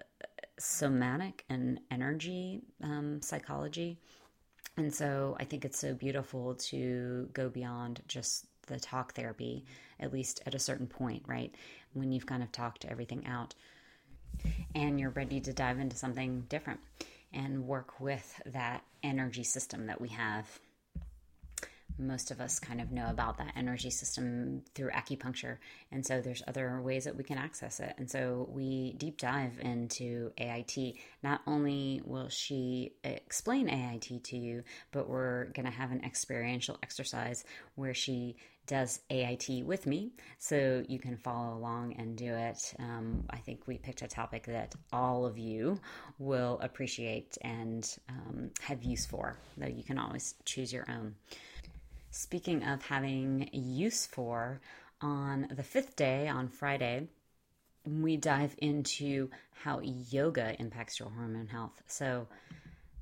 somatic 0.59 1.45
and 1.49 1.81
energy 1.91 2.63
um, 2.83 3.21
psychology. 3.23 3.99
And 4.77 4.93
so 4.93 5.37
I 5.39 5.45
think 5.45 5.65
it's 5.65 5.79
so 5.79 5.95
beautiful 5.95 6.57
to 6.57 7.29
go 7.33 7.49
beyond 7.49 8.03
just 8.09 8.47
the 8.67 8.79
talk 8.79 9.15
therapy, 9.15 9.65
at 10.01 10.13
least 10.13 10.43
at 10.47 10.55
a 10.55 10.59
certain 10.59 10.87
point, 10.87 11.23
right? 11.27 11.55
When 11.93 12.13
you've 12.13 12.27
kind 12.27 12.43
of 12.43 12.53
talked 12.53 12.85
everything 12.85 13.27
out 13.27 13.55
and 14.75 14.99
you're 14.99 15.11
ready 15.11 15.41
to 15.41 15.53
dive 15.53 15.79
into 15.79 15.97
something 15.97 16.45
different 16.49 16.81
and 17.33 17.67
work 17.67 18.01
with 18.01 18.41
that 18.47 18.83
energy 19.03 19.45
system 19.45 19.87
that 19.87 20.01
we 20.01 20.09
have 20.09 20.47
most 21.99 22.31
of 22.31 22.41
us 22.41 22.59
kind 22.59 22.81
of 22.81 22.91
know 22.91 23.09
about 23.09 23.39
that 23.39 23.53
energy 23.57 23.91
system 23.91 24.63
through 24.75 24.91
acupuncture. 24.91 25.59
And 25.93 26.05
so 26.05 26.21
there's 26.21 26.43
other 26.47 26.81
ways 26.81 27.05
that 27.05 27.17
we 27.17 27.25
can 27.25 27.39
access 27.39 27.81
it. 27.81 27.95
And 27.99 28.11
so 28.11 28.49
we 28.51 28.95
deep 28.95 29.19
dive 29.19 29.59
into 29.61 30.33
AIT. 30.39 30.97
Not 31.23 31.43
only 31.47 32.01
will 32.05 32.29
she 32.29 32.95
explain 33.05 33.69
AIT 33.69 34.25
to 34.25 34.37
you, 34.37 34.65
but 34.93 35.09
we're 35.09 35.47
going 35.47 35.67
to 35.67 35.73
have 35.73 35.93
an 35.93 36.05
experiential 36.05 36.79
exercise 36.83 37.45
where 37.77 37.95
she 37.95 38.37
does 38.67 39.01
AIT 39.11 39.65
with 39.65 39.87
me. 39.87 40.13
So 40.39 40.85
you 40.89 40.99
can 40.99 41.17
follow 41.17 41.57
along 41.57 41.95
and 41.99 42.17
do 42.17 42.33
it. 42.33 42.75
Um, 42.79 43.25
I 43.31 43.37
think 43.37 43.67
we 43.67 43.79
picked 43.79 44.03
a 44.03 44.09
topic 44.09 44.47
that 44.47 44.75
all 44.93 45.27
of 45.27 45.39
you 45.39 45.81
will 46.19 46.59
appreciate 46.63 47.37
and 47.43 47.89
um, 48.09 48.51
have 48.61 48.83
use 48.83 49.07
for, 49.07 49.37
though 49.57 49.67
you 49.67 49.83
can 49.83 49.99
always 49.99 50.35
choose 50.45 50.73
your 50.73 50.87
own. 50.89 51.15
Speaking 52.11 52.63
of 52.63 52.83
having 52.83 53.49
use 53.53 54.07
for, 54.07 54.61
on 55.01 55.49
the 55.51 55.63
fifth 55.63 55.97
day, 55.97 56.29
on 56.29 56.49
Friday, 56.49 57.09
we 57.87 58.17
dive 58.17 58.55
into 58.59 59.29
how 59.51 59.81
yoga 59.81 60.57
impacts 60.59 60.99
your 60.99 61.11
hormone 61.11 61.49
health. 61.49 61.83
So, 61.87 62.27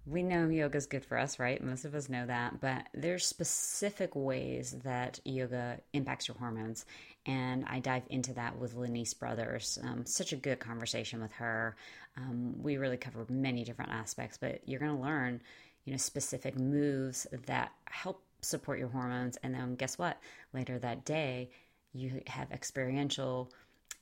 we 0.04 0.22
know 0.22 0.48
yoga 0.48 0.78
is 0.78 0.86
good 0.86 1.04
for 1.04 1.16
us, 1.16 1.38
right? 1.38 1.62
Most 1.62 1.84
of 1.84 1.94
us 1.94 2.08
know 2.08 2.26
that, 2.26 2.60
but 2.60 2.88
there's 2.92 3.24
specific 3.24 4.16
ways 4.16 4.74
that 4.82 5.20
yoga 5.24 5.78
impacts 5.92 6.26
your 6.26 6.36
hormones, 6.36 6.84
and 7.24 7.64
I 7.68 7.78
dive 7.78 8.02
into 8.10 8.34
that 8.34 8.58
with 8.58 8.74
Lenice 8.74 9.14
Brothers. 9.14 9.78
Um, 9.82 10.04
such 10.04 10.32
a 10.32 10.36
good 10.36 10.58
conversation 10.58 11.20
with 11.20 11.32
her. 11.32 11.76
Um, 12.16 12.60
we 12.60 12.78
really 12.78 12.96
cover 12.96 13.24
many 13.28 13.64
different 13.64 13.92
aspects, 13.92 14.38
but 14.38 14.60
you're 14.66 14.80
going 14.80 14.96
to 14.96 15.02
learn, 15.02 15.40
you 15.84 15.92
know, 15.92 15.98
specific 15.98 16.58
moves 16.58 17.26
that 17.46 17.70
help 17.84 18.22
support 18.40 18.80
your 18.80 18.88
hormones. 18.88 19.38
And 19.42 19.54
then 19.54 19.76
guess 19.76 19.98
what? 19.98 20.18
Later 20.52 20.78
that 20.80 21.04
day, 21.04 21.50
you 21.92 22.22
have 22.26 22.50
experiential 22.50 23.52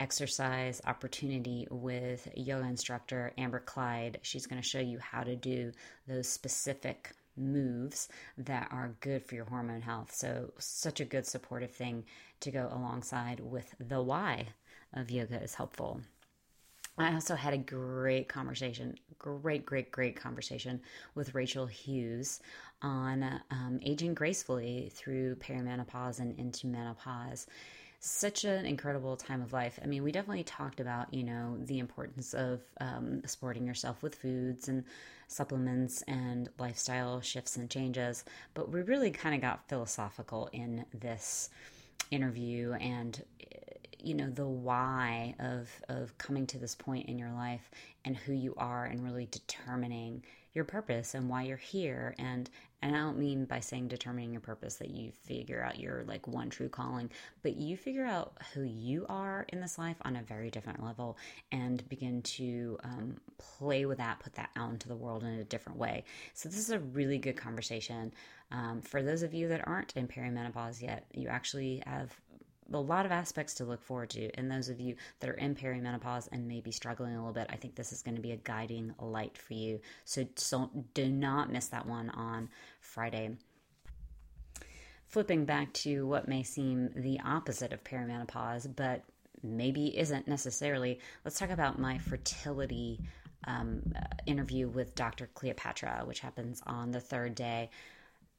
exercise 0.00 0.80
opportunity 0.86 1.68
with 1.70 2.26
yoga 2.34 2.66
instructor 2.66 3.32
Amber 3.38 3.60
Clyde. 3.60 4.18
She's 4.22 4.46
going 4.46 4.60
to 4.60 4.66
show 4.66 4.80
you 4.80 4.98
how 4.98 5.22
to 5.22 5.36
do 5.36 5.72
those 6.08 6.26
specific 6.26 7.12
moves 7.36 8.08
that 8.38 8.68
are 8.72 8.96
good 9.00 9.22
for 9.24 9.34
your 9.34 9.44
hormone 9.44 9.82
health. 9.82 10.12
So, 10.12 10.52
such 10.58 11.00
a 11.00 11.04
good 11.04 11.26
supportive 11.26 11.70
thing 11.70 12.04
to 12.40 12.50
go 12.50 12.68
alongside 12.72 13.40
with 13.40 13.74
the 13.78 14.02
why 14.02 14.48
of 14.94 15.10
yoga 15.10 15.40
is 15.40 15.54
helpful. 15.54 16.00
I 16.98 17.14
also 17.14 17.34
had 17.34 17.54
a 17.54 17.58
great 17.58 18.28
conversation, 18.28 18.96
great, 19.18 19.64
great, 19.64 19.90
great 19.90 20.16
conversation 20.16 20.80
with 21.14 21.34
Rachel 21.34 21.66
Hughes 21.66 22.40
on 22.82 23.40
um, 23.50 23.78
aging 23.82 24.14
gracefully 24.14 24.90
through 24.94 25.36
perimenopause 25.36 26.18
and 26.18 26.38
into 26.38 26.66
menopause. 26.66 27.46
Such 28.02 28.44
an 28.44 28.64
incredible 28.64 29.14
time 29.16 29.42
of 29.42 29.52
life. 29.52 29.78
I 29.82 29.86
mean, 29.86 30.02
we 30.02 30.10
definitely 30.10 30.44
talked 30.44 30.80
about, 30.80 31.12
you 31.12 31.22
know, 31.22 31.58
the 31.60 31.78
importance 31.78 32.32
of 32.32 32.62
um, 32.80 33.20
supporting 33.26 33.66
yourself 33.66 34.02
with 34.02 34.14
foods 34.14 34.68
and 34.68 34.84
supplements 35.28 36.00
and 36.08 36.48
lifestyle 36.58 37.20
shifts 37.20 37.58
and 37.58 37.68
changes, 37.68 38.24
but 38.54 38.70
we 38.72 38.80
really 38.80 39.10
kind 39.10 39.34
of 39.34 39.42
got 39.42 39.68
philosophical 39.68 40.48
in 40.52 40.86
this 40.94 41.50
interview 42.10 42.72
and 42.72 43.22
you 44.02 44.14
know 44.14 44.30
the 44.30 44.46
why 44.46 45.34
of 45.38 45.68
of 45.88 46.16
coming 46.18 46.46
to 46.46 46.58
this 46.58 46.74
point 46.74 47.08
in 47.08 47.18
your 47.18 47.30
life 47.32 47.70
and 48.04 48.16
who 48.16 48.32
you 48.32 48.54
are 48.56 48.86
and 48.86 49.04
really 49.04 49.28
determining 49.30 50.22
your 50.54 50.64
purpose 50.64 51.14
and 51.14 51.28
why 51.28 51.42
you're 51.42 51.56
here 51.56 52.14
and 52.18 52.50
and 52.82 52.96
I 52.96 53.00
don't 53.00 53.18
mean 53.18 53.44
by 53.44 53.60
saying 53.60 53.88
determining 53.88 54.32
your 54.32 54.40
purpose 54.40 54.76
that 54.76 54.90
you 54.90 55.12
figure 55.12 55.62
out 55.62 55.78
your 55.78 56.04
like 56.06 56.26
one 56.26 56.50
true 56.50 56.68
calling, 56.68 57.10
but 57.42 57.56
you 57.56 57.76
figure 57.76 58.06
out 58.06 58.38
who 58.54 58.62
you 58.62 59.06
are 59.08 59.46
in 59.50 59.60
this 59.60 59.78
life 59.78 59.96
on 60.02 60.16
a 60.16 60.22
very 60.22 60.50
different 60.50 60.82
level 60.82 61.18
and 61.52 61.86
begin 61.88 62.22
to 62.22 62.78
um, 62.84 63.16
play 63.38 63.84
with 63.84 63.98
that, 63.98 64.20
put 64.20 64.34
that 64.34 64.50
out 64.56 64.70
into 64.70 64.88
the 64.88 64.96
world 64.96 65.22
in 65.22 65.30
a 65.34 65.44
different 65.44 65.78
way. 65.78 66.04
So, 66.34 66.48
this 66.48 66.58
is 66.58 66.70
a 66.70 66.78
really 66.78 67.18
good 67.18 67.36
conversation. 67.36 68.12
Um, 68.50 68.80
for 68.82 69.02
those 69.02 69.22
of 69.22 69.34
you 69.34 69.48
that 69.48 69.66
aren't 69.66 69.96
in 69.96 70.08
perimenopause 70.08 70.82
yet, 70.82 71.06
you 71.12 71.28
actually 71.28 71.82
have 71.86 72.12
a 72.72 72.78
lot 72.78 73.06
of 73.06 73.12
aspects 73.12 73.54
to 73.54 73.64
look 73.64 73.82
forward 73.82 74.10
to. 74.10 74.30
And 74.34 74.50
those 74.50 74.68
of 74.68 74.80
you 74.80 74.96
that 75.20 75.30
are 75.30 75.34
in 75.34 75.54
perimenopause 75.54 76.28
and 76.32 76.46
maybe 76.46 76.70
struggling 76.70 77.14
a 77.14 77.18
little 77.18 77.32
bit, 77.32 77.48
I 77.50 77.56
think 77.56 77.74
this 77.74 77.92
is 77.92 78.02
going 78.02 78.16
to 78.16 78.22
be 78.22 78.32
a 78.32 78.36
guiding 78.36 78.94
light 78.98 79.36
for 79.36 79.54
you. 79.54 79.80
So, 80.04 80.26
so 80.36 80.70
do 80.94 81.08
not 81.08 81.52
miss 81.52 81.68
that 81.68 81.86
one 81.86 82.10
on 82.10 82.48
Friday. 82.80 83.36
Flipping 85.06 85.44
back 85.44 85.72
to 85.72 86.06
what 86.06 86.28
may 86.28 86.42
seem 86.42 86.90
the 86.94 87.18
opposite 87.24 87.72
of 87.72 87.82
perimenopause, 87.82 88.74
but 88.76 89.02
maybe 89.42 89.98
isn't 89.98 90.28
necessarily, 90.28 91.00
let's 91.24 91.38
talk 91.38 91.50
about 91.50 91.80
my 91.80 91.98
fertility 91.98 93.00
um, 93.46 93.82
interview 94.26 94.68
with 94.68 94.94
Dr. 94.94 95.28
Cleopatra, 95.34 96.02
which 96.04 96.20
happens 96.20 96.62
on 96.66 96.90
the 96.90 97.00
third 97.00 97.34
day 97.34 97.70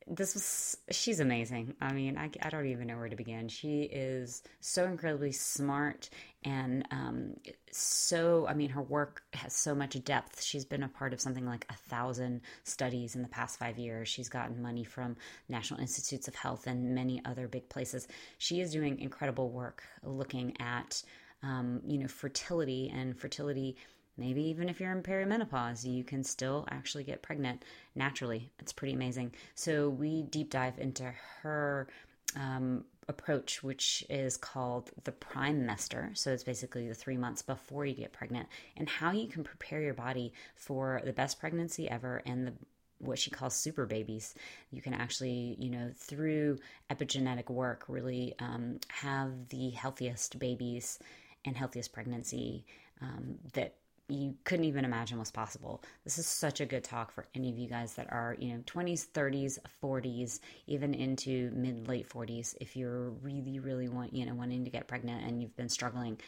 this 0.08 0.34
was 0.34 0.78
she's 0.90 1.20
amazing. 1.20 1.76
I 1.80 1.94
mean 1.94 2.18
I, 2.18 2.30
I 2.42 2.50
don't 2.50 2.68
even 2.68 2.88
know 2.88 2.98
where 2.98 3.10
to 3.10 3.16
begin. 3.16 3.48
She 3.48 3.84
is 3.84 4.44
so 4.60 4.86
incredibly 4.86 5.32
smart 5.32 6.10
and 6.44 6.88
um, 6.90 7.36
so 7.72 8.48
i 8.48 8.54
mean 8.56 8.70
her 8.70 8.82
work 8.82 9.22
has 9.34 9.54
so 9.54 9.76
much 9.76 10.02
depth. 10.04 10.42
She's 10.42 10.66
been 10.66 10.84
a 10.84 10.88
part 10.88 11.14
of 11.14 11.22
something 11.22 11.46
like 11.46 11.66
a 11.70 11.74
thousand 11.74 12.42
studies 12.64 13.16
in 13.16 13.22
the 13.22 13.28
past 13.28 13.60
five 13.60 13.78
years. 13.78 14.08
She's 14.08 14.30
gotten 14.30 14.62
money 14.62 14.84
from 14.84 15.16
national 15.50 15.80
institutes 15.80 16.28
of 16.28 16.36
health 16.36 16.68
and 16.68 16.96
many 16.96 17.22
other 17.26 17.48
big 17.48 17.70
places. 17.70 18.08
She 18.38 18.60
is 18.60 18.72
doing 18.72 19.00
incredible 19.00 19.50
work 19.52 19.84
looking 20.04 20.56
at 20.60 21.04
um, 21.44 21.82
you 21.88 21.98
know 21.98 22.08
fertility 22.08 22.92
and 22.94 23.18
fertility 23.18 23.78
Maybe 24.22 24.44
even 24.44 24.70
if 24.70 24.80
you're 24.80 24.92
in 24.92 25.02
perimenopause, 25.02 25.84
you 25.84 26.04
can 26.04 26.24
still 26.24 26.68
actually 26.70 27.04
get 27.04 27.24
pregnant 27.24 27.66
naturally. 27.96 28.52
It's 28.60 28.72
pretty 28.72 28.94
amazing. 28.94 29.34
So 29.56 29.90
we 29.90 30.22
deep 30.22 30.52
dive 30.52 30.78
into 30.78 31.12
her 31.42 31.88
um, 32.36 32.86
approach, 33.08 33.64
which 33.64 34.06
is 34.10 34.38
called 34.38 34.92
the 35.06 35.12
prime 35.12 35.66
Primester. 35.66 36.16
So 36.16 36.32
it's 36.32 36.44
basically 36.44 36.88
the 36.88 36.94
three 36.94 37.18
months 37.18 37.42
before 37.42 37.84
you 37.86 37.96
get 37.96 38.14
pregnant, 38.14 38.48
and 38.78 38.88
how 38.88 39.12
you 39.12 39.28
can 39.28 39.44
prepare 39.44 39.82
your 39.82 39.96
body 39.96 40.34
for 40.56 41.02
the 41.04 41.14
best 41.14 41.40
pregnancy 41.40 41.90
ever 41.90 42.22
and 42.26 42.48
the 42.48 42.54
what 43.00 43.18
she 43.18 43.32
calls 43.32 43.56
super 43.56 43.88
babies. 43.88 44.36
You 44.70 44.82
can 44.84 44.94
actually, 44.94 45.56
you 45.58 45.72
know, 45.72 45.90
through 45.96 46.60
epigenetic 46.92 47.50
work, 47.50 47.86
really 47.88 48.36
um, 48.38 48.80
have 48.90 49.50
the 49.50 49.72
healthiest 49.72 50.38
babies 50.38 51.00
and 51.44 51.58
healthiest 51.58 51.92
pregnancy 51.94 52.64
um, 53.02 53.40
that 53.54 53.74
you 54.10 54.36
couldn't 54.44 54.66
even 54.66 54.86
imagine 54.86 55.20
was 55.20 55.32
possible. 55.32 55.82
This 56.04 56.18
is 56.18 56.28
such 56.28 56.60
a 56.60 56.66
good 56.66 56.84
talk 56.84 57.12
for 57.12 57.28
any 57.34 57.50
of 57.50 57.58
you 57.58 57.70
guys 57.70 57.94
that 57.94 58.12
are, 58.12 58.36
you 58.40 58.50
know, 58.50 58.60
20s, 58.66 59.08
30s, 59.08 59.58
40s, 59.82 60.40
even 60.68 60.94
into 60.94 61.52
mid 61.54 61.88
late 61.88 62.10
40s. 62.10 62.56
If 62.60 62.76
you're 62.76 63.10
really, 63.10 63.60
really 63.60 63.88
want, 63.88 64.14
you 64.14 64.26
know, 64.26 64.36
wanting 64.36 64.66
to 64.66 64.72
get 64.72 64.88
pregnant 64.88 65.26
and 65.26 65.42
you've 65.42 65.56
been 65.56 65.70
struggling, 65.70 66.20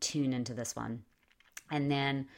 tune 0.00 0.32
into 0.32 0.54
this 0.54 0.76
one. 0.76 1.02
And 1.70 1.90
then 1.90 2.28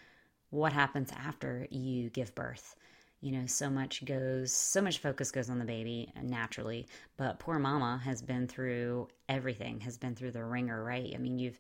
what 0.51 0.73
happens 0.73 1.11
after 1.13 1.67
you 1.71 2.11
give 2.11 2.35
birth? 2.35 2.77
You 3.21 3.33
know, 3.33 3.47
so 3.47 3.69
much 3.69 4.05
goes, 4.05 4.53
so 4.53 4.81
much 4.81 4.99
focus 4.99 5.31
goes 5.31 5.51
on 5.51 5.59
the 5.59 5.65
baby 5.65 6.13
naturally, 6.23 6.87
but 7.17 7.39
poor 7.39 7.59
mama 7.59 8.01
has 8.05 8.23
been 8.23 8.47
through 8.47 9.09
everything, 9.29 9.81
has 9.81 9.99
been 9.99 10.15
through 10.15 10.33
the 10.33 10.45
ringer, 10.45 10.85
right? 10.85 11.13
I 11.15 11.19
mean, 11.19 11.39
you've, 11.39 11.59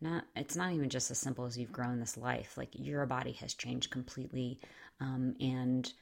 not 0.00 0.24
it's 0.36 0.56
not 0.56 0.72
even 0.72 0.88
just 0.88 1.10
as 1.10 1.18
simple 1.18 1.44
as 1.46 1.56
you've 1.56 1.72
grown 1.72 2.00
this 2.00 2.16
life. 2.16 2.56
Like 2.56 2.70
your 2.72 3.06
body 3.06 3.32
has 3.32 3.54
changed 3.54 3.90
completely 3.90 4.60
um, 5.00 5.34
and 5.40 5.92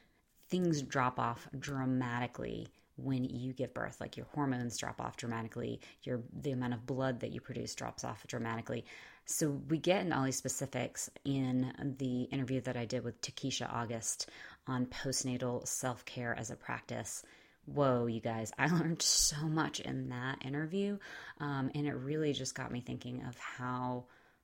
things 0.49 0.81
drop 0.81 1.19
off 1.19 1.47
dramatically 1.57 2.67
when 2.95 3.23
you 3.23 3.53
give 3.53 3.73
birth. 3.73 3.99
Like 3.99 4.17
your 4.17 4.27
hormones 4.33 4.77
drop 4.77 5.01
off 5.01 5.17
dramatically. 5.17 5.81
Your 6.03 6.21
the 6.41 6.51
amount 6.51 6.73
of 6.73 6.85
blood 6.85 7.19
that 7.21 7.31
you 7.31 7.41
produce 7.41 7.75
drops 7.75 8.03
off 8.03 8.25
dramatically. 8.27 8.85
So 9.25 9.61
we 9.69 9.77
get 9.77 10.01
into 10.01 10.17
all 10.17 10.25
these 10.25 10.37
specifics 10.37 11.09
in 11.23 11.95
the 11.97 12.23
interview 12.23 12.59
that 12.61 12.75
i 12.75 12.83
did 12.83 13.05
with 13.05 13.21
takesha 13.21 13.71
august 13.73 14.29
on 14.67 14.85
postnatal 14.85 15.65
self-care 15.65 16.37
as 16.37 16.51
a 16.51 16.57
practice 16.57 17.23
whoa 17.65 18.05
you 18.05 18.19
guys 18.19 18.51
i 18.57 18.67
learned 18.79 19.01
so 19.01 19.37
much 19.47 19.79
in 19.79 20.09
that 20.09 20.37
interview 20.45 20.97
um, 21.39 21.71
and 21.75 21.87
it 21.87 21.93
really 21.93 22.33
just 22.33 22.55
got 22.55 22.71
me 22.71 22.81
thinking 22.81 23.23
of 23.27 23.37
how 23.37 24.03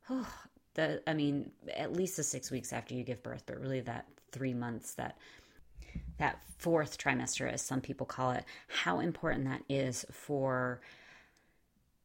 oh, 0.10 0.28
the 0.76 1.02
i 1.08 1.14
mean 1.14 1.52
at 1.76 1.94
least 1.94 2.18
the 2.18 2.24
six 2.24 2.52
weeks 2.52 2.72
after 2.72 2.94
you 2.94 3.04
give 3.04 3.22
birth 3.24 3.44
but 3.46 3.60
really 3.60 3.82
that 3.82 4.06
three 4.32 4.54
months 4.54 4.94
that 4.94 5.18
that 6.18 6.40
fourth 6.58 6.98
trimester, 6.98 7.52
as 7.52 7.62
some 7.62 7.82
people 7.82 8.06
call 8.06 8.32
it, 8.32 8.44
how 8.68 9.00
important 9.00 9.46
that 9.46 9.64
is 9.70 10.06
for 10.12 10.82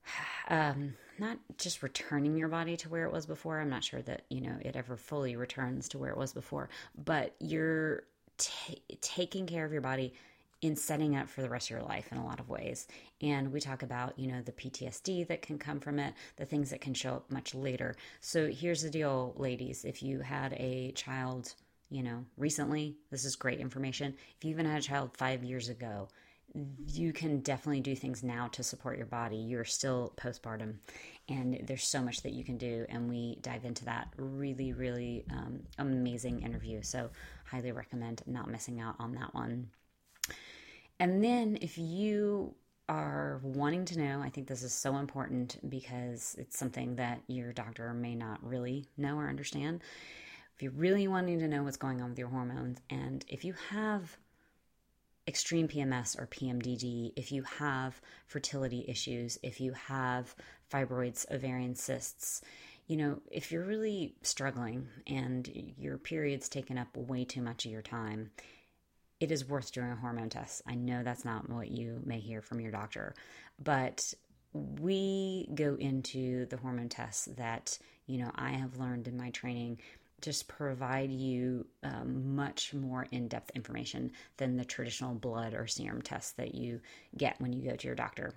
um, 0.48 0.94
not 1.18 1.38
just 1.58 1.82
returning 1.82 2.36
your 2.36 2.48
body 2.48 2.76
to 2.76 2.88
where 2.88 3.04
it 3.04 3.12
was 3.12 3.26
before. 3.26 3.60
I'm 3.60 3.70
not 3.70 3.84
sure 3.84 4.02
that 4.02 4.22
you 4.30 4.40
know 4.40 4.56
it 4.60 4.76
ever 4.76 4.96
fully 4.96 5.36
returns 5.36 5.88
to 5.90 5.98
where 5.98 6.10
it 6.10 6.16
was 6.16 6.32
before, 6.32 6.68
but 6.96 7.34
you're 7.38 8.04
t- 8.38 8.82
taking 9.00 9.46
care 9.46 9.64
of 9.64 9.72
your 9.72 9.82
body 9.82 10.14
in 10.64 10.74
setting 10.74 11.14
up 11.14 11.28
for 11.28 11.42
the 11.42 11.48
rest 11.50 11.66
of 11.66 11.76
your 11.76 11.82
life 11.82 12.10
in 12.10 12.16
a 12.16 12.24
lot 12.24 12.40
of 12.40 12.48
ways. 12.48 12.88
And 13.20 13.52
we 13.52 13.60
talk 13.60 13.82
about, 13.82 14.18
you 14.18 14.32
know, 14.32 14.40
the 14.40 14.52
PTSD 14.52 15.28
that 15.28 15.42
can 15.42 15.58
come 15.58 15.78
from 15.78 15.98
it, 15.98 16.14
the 16.36 16.46
things 16.46 16.70
that 16.70 16.80
can 16.80 16.94
show 16.94 17.16
up 17.16 17.30
much 17.30 17.54
later. 17.54 17.94
So 18.22 18.46
here's 18.50 18.80
the 18.80 18.88
deal, 18.88 19.34
ladies. 19.36 19.84
If 19.84 20.02
you 20.02 20.20
had 20.20 20.54
a 20.54 20.92
child 20.92 21.52
you 21.90 22.02
know, 22.02 22.24
recently, 22.38 22.96
this 23.10 23.24
is 23.24 23.36
great 23.36 23.60
information. 23.60 24.14
If 24.36 24.44
you 24.44 24.50
even 24.50 24.66
had 24.66 24.78
a 24.78 24.82
child 24.82 25.10
five 25.16 25.44
years 25.44 25.68
ago, 25.68 26.08
you 26.88 27.12
can 27.12 27.40
definitely 27.40 27.82
do 27.82 27.94
things 27.94 28.22
now 28.22 28.48
to 28.48 28.62
support 28.62 28.96
your 28.96 29.06
body. 29.06 29.36
You're 29.36 29.64
still 29.64 30.12
postpartum, 30.16 30.76
and 31.28 31.60
there's 31.66 31.84
so 31.84 32.00
much 32.00 32.22
that 32.22 32.32
you 32.32 32.42
can 32.42 32.56
do. 32.56 32.86
And 32.88 33.08
we 33.08 33.38
dive 33.42 33.64
into 33.64 33.84
that 33.84 34.08
really, 34.16 34.72
really 34.72 35.24
um, 35.30 35.60
amazing 35.78 36.40
interview. 36.42 36.80
So, 36.82 37.10
highly 37.44 37.70
recommend 37.70 38.22
not 38.26 38.50
missing 38.50 38.80
out 38.80 38.96
on 38.98 39.14
that 39.14 39.34
one. 39.34 39.68
And 41.00 41.22
then, 41.22 41.58
if 41.60 41.76
you 41.76 42.54
are 42.88 43.40
wanting 43.42 43.84
to 43.86 43.98
know, 43.98 44.20
I 44.20 44.28
think 44.28 44.46
this 44.46 44.62
is 44.62 44.72
so 44.72 44.96
important 44.96 45.58
because 45.68 46.36
it's 46.38 46.58
something 46.58 46.96
that 46.96 47.20
your 47.26 47.52
doctor 47.52 47.92
may 47.94 48.14
not 48.14 48.44
really 48.46 48.86
know 48.96 49.16
or 49.16 49.28
understand. 49.28 49.82
If 50.54 50.62
you're 50.62 50.72
really 50.72 51.08
wanting 51.08 51.38
to 51.40 51.48
know 51.48 51.62
what's 51.62 51.76
going 51.76 52.00
on 52.00 52.10
with 52.10 52.18
your 52.18 52.28
hormones, 52.28 52.78
and 52.90 53.24
if 53.28 53.44
you 53.44 53.54
have 53.70 54.16
extreme 55.26 55.66
PMS 55.66 56.20
or 56.20 56.26
PMDD, 56.26 57.12
if 57.16 57.32
you 57.32 57.42
have 57.42 58.00
fertility 58.26 58.84
issues, 58.86 59.38
if 59.42 59.60
you 59.60 59.72
have 59.72 60.34
fibroids, 60.70 61.28
ovarian 61.30 61.74
cysts, 61.74 62.42
you 62.86 62.96
know, 62.96 63.20
if 63.30 63.50
you're 63.50 63.64
really 63.64 64.14
struggling 64.22 64.86
and 65.06 65.50
your 65.78 65.96
period's 65.96 66.48
taken 66.48 66.76
up 66.76 66.94
way 66.96 67.24
too 67.24 67.40
much 67.40 67.64
of 67.64 67.72
your 67.72 67.82
time, 67.82 68.30
it 69.24 69.32
is 69.32 69.48
worth 69.48 69.72
doing 69.72 69.90
a 69.90 69.96
hormone 69.96 70.28
test. 70.28 70.60
I 70.66 70.74
know 70.74 71.02
that's 71.02 71.24
not 71.24 71.48
what 71.48 71.68
you 71.68 72.02
may 72.04 72.20
hear 72.20 72.42
from 72.42 72.60
your 72.60 72.70
doctor, 72.70 73.14
but 73.62 74.12
we 74.52 75.48
go 75.54 75.76
into 75.76 76.44
the 76.46 76.58
hormone 76.58 76.90
tests 76.90 77.30
that, 77.38 77.78
you 78.06 78.18
know, 78.18 78.30
I 78.34 78.50
have 78.50 78.76
learned 78.76 79.08
in 79.08 79.16
my 79.16 79.30
training 79.30 79.78
just 80.20 80.46
provide 80.46 81.10
you 81.10 81.66
um, 81.82 82.36
much 82.36 82.74
more 82.74 83.06
in 83.10 83.28
depth 83.28 83.50
information 83.54 84.12
than 84.36 84.58
the 84.58 84.64
traditional 84.64 85.14
blood 85.14 85.54
or 85.54 85.66
serum 85.66 86.02
tests 86.02 86.32
that 86.32 86.54
you 86.54 86.80
get 87.16 87.40
when 87.40 87.54
you 87.54 87.70
go 87.70 87.76
to 87.76 87.86
your 87.86 87.96
doctor. 87.96 88.34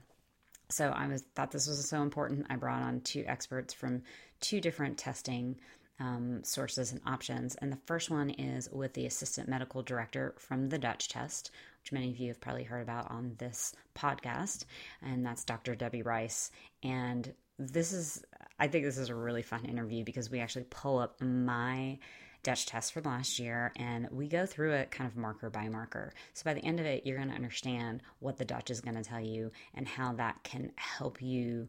So 0.70 0.88
I 0.88 1.08
was 1.08 1.22
thought 1.36 1.52
this 1.52 1.68
was 1.68 1.90
so 1.90 2.02
important. 2.02 2.48
I 2.50 2.56
brought 2.56 2.82
on 2.82 3.02
two 3.02 3.26
experts 3.28 3.74
from 3.74 4.04
two 4.40 4.62
different 4.62 4.98
testing 4.98 5.58
um, 6.00 6.44
sources 6.44 6.92
and 6.92 7.02
options. 7.06 7.56
And 7.56 7.72
the 7.72 7.80
first 7.86 8.10
one 8.10 8.30
is 8.32 8.70
with 8.72 8.94
the 8.94 9.06
assistant 9.06 9.48
medical 9.48 9.82
director 9.82 10.36
from 10.38 10.70
the 10.70 10.78
Dutch 10.78 11.10
test, 11.10 11.52
which 11.82 11.92
many 11.92 12.12
of 12.12 12.18
you 12.18 12.28
have 12.30 12.42
probably 12.42 12.64
heard 12.64 12.82
about 12.82 13.10
on 13.12 13.36
this 13.38 13.74
podcast, 13.96 14.66
and 15.02 15.26
that's 15.26 15.44
Dr. 15.44 15.76
Debbie 15.76 16.04
Rice. 16.04 16.52
And 16.84 17.34
this 17.60 17.92
is 17.92 18.24
I 18.60 18.68
think 18.68 18.86
this 18.86 18.98
is 18.98 19.10
a 19.10 19.16
really 19.16 19.44
fun 19.44 19.66
interview 19.66 20.04
because 20.04 20.32
we 20.32 20.40
actually 20.40 20.66
pull 20.70 21.00
up 21.00 21.22
my 21.22 22.00
Dutch 22.44 22.66
test 22.66 22.94
from 22.94 23.04
last 23.04 23.40
year 23.40 23.72
and 23.76 24.08
we 24.12 24.28
go 24.28 24.46
through 24.46 24.74
it 24.74 24.92
kind 24.92 25.10
of 25.10 25.18
marker 25.18 25.50
by 25.50 25.68
marker. 25.68 26.14
So 26.34 26.44
by 26.44 26.54
the 26.54 26.64
end 26.64 26.80
of 26.80 26.86
it, 26.86 27.06
you're 27.06 27.18
going 27.18 27.30
to 27.30 27.36
understand 27.36 28.02
what 28.20 28.38
the 28.38 28.46
Dutch 28.46 28.70
is 28.70 28.82
going 28.82 28.96
to 28.96 29.04
tell 29.04 29.20
you 29.20 29.52
and 29.74 29.88
how 29.88 30.14
that 30.14 30.44
can 30.44 30.72
help 30.76 31.22
you 31.22 31.68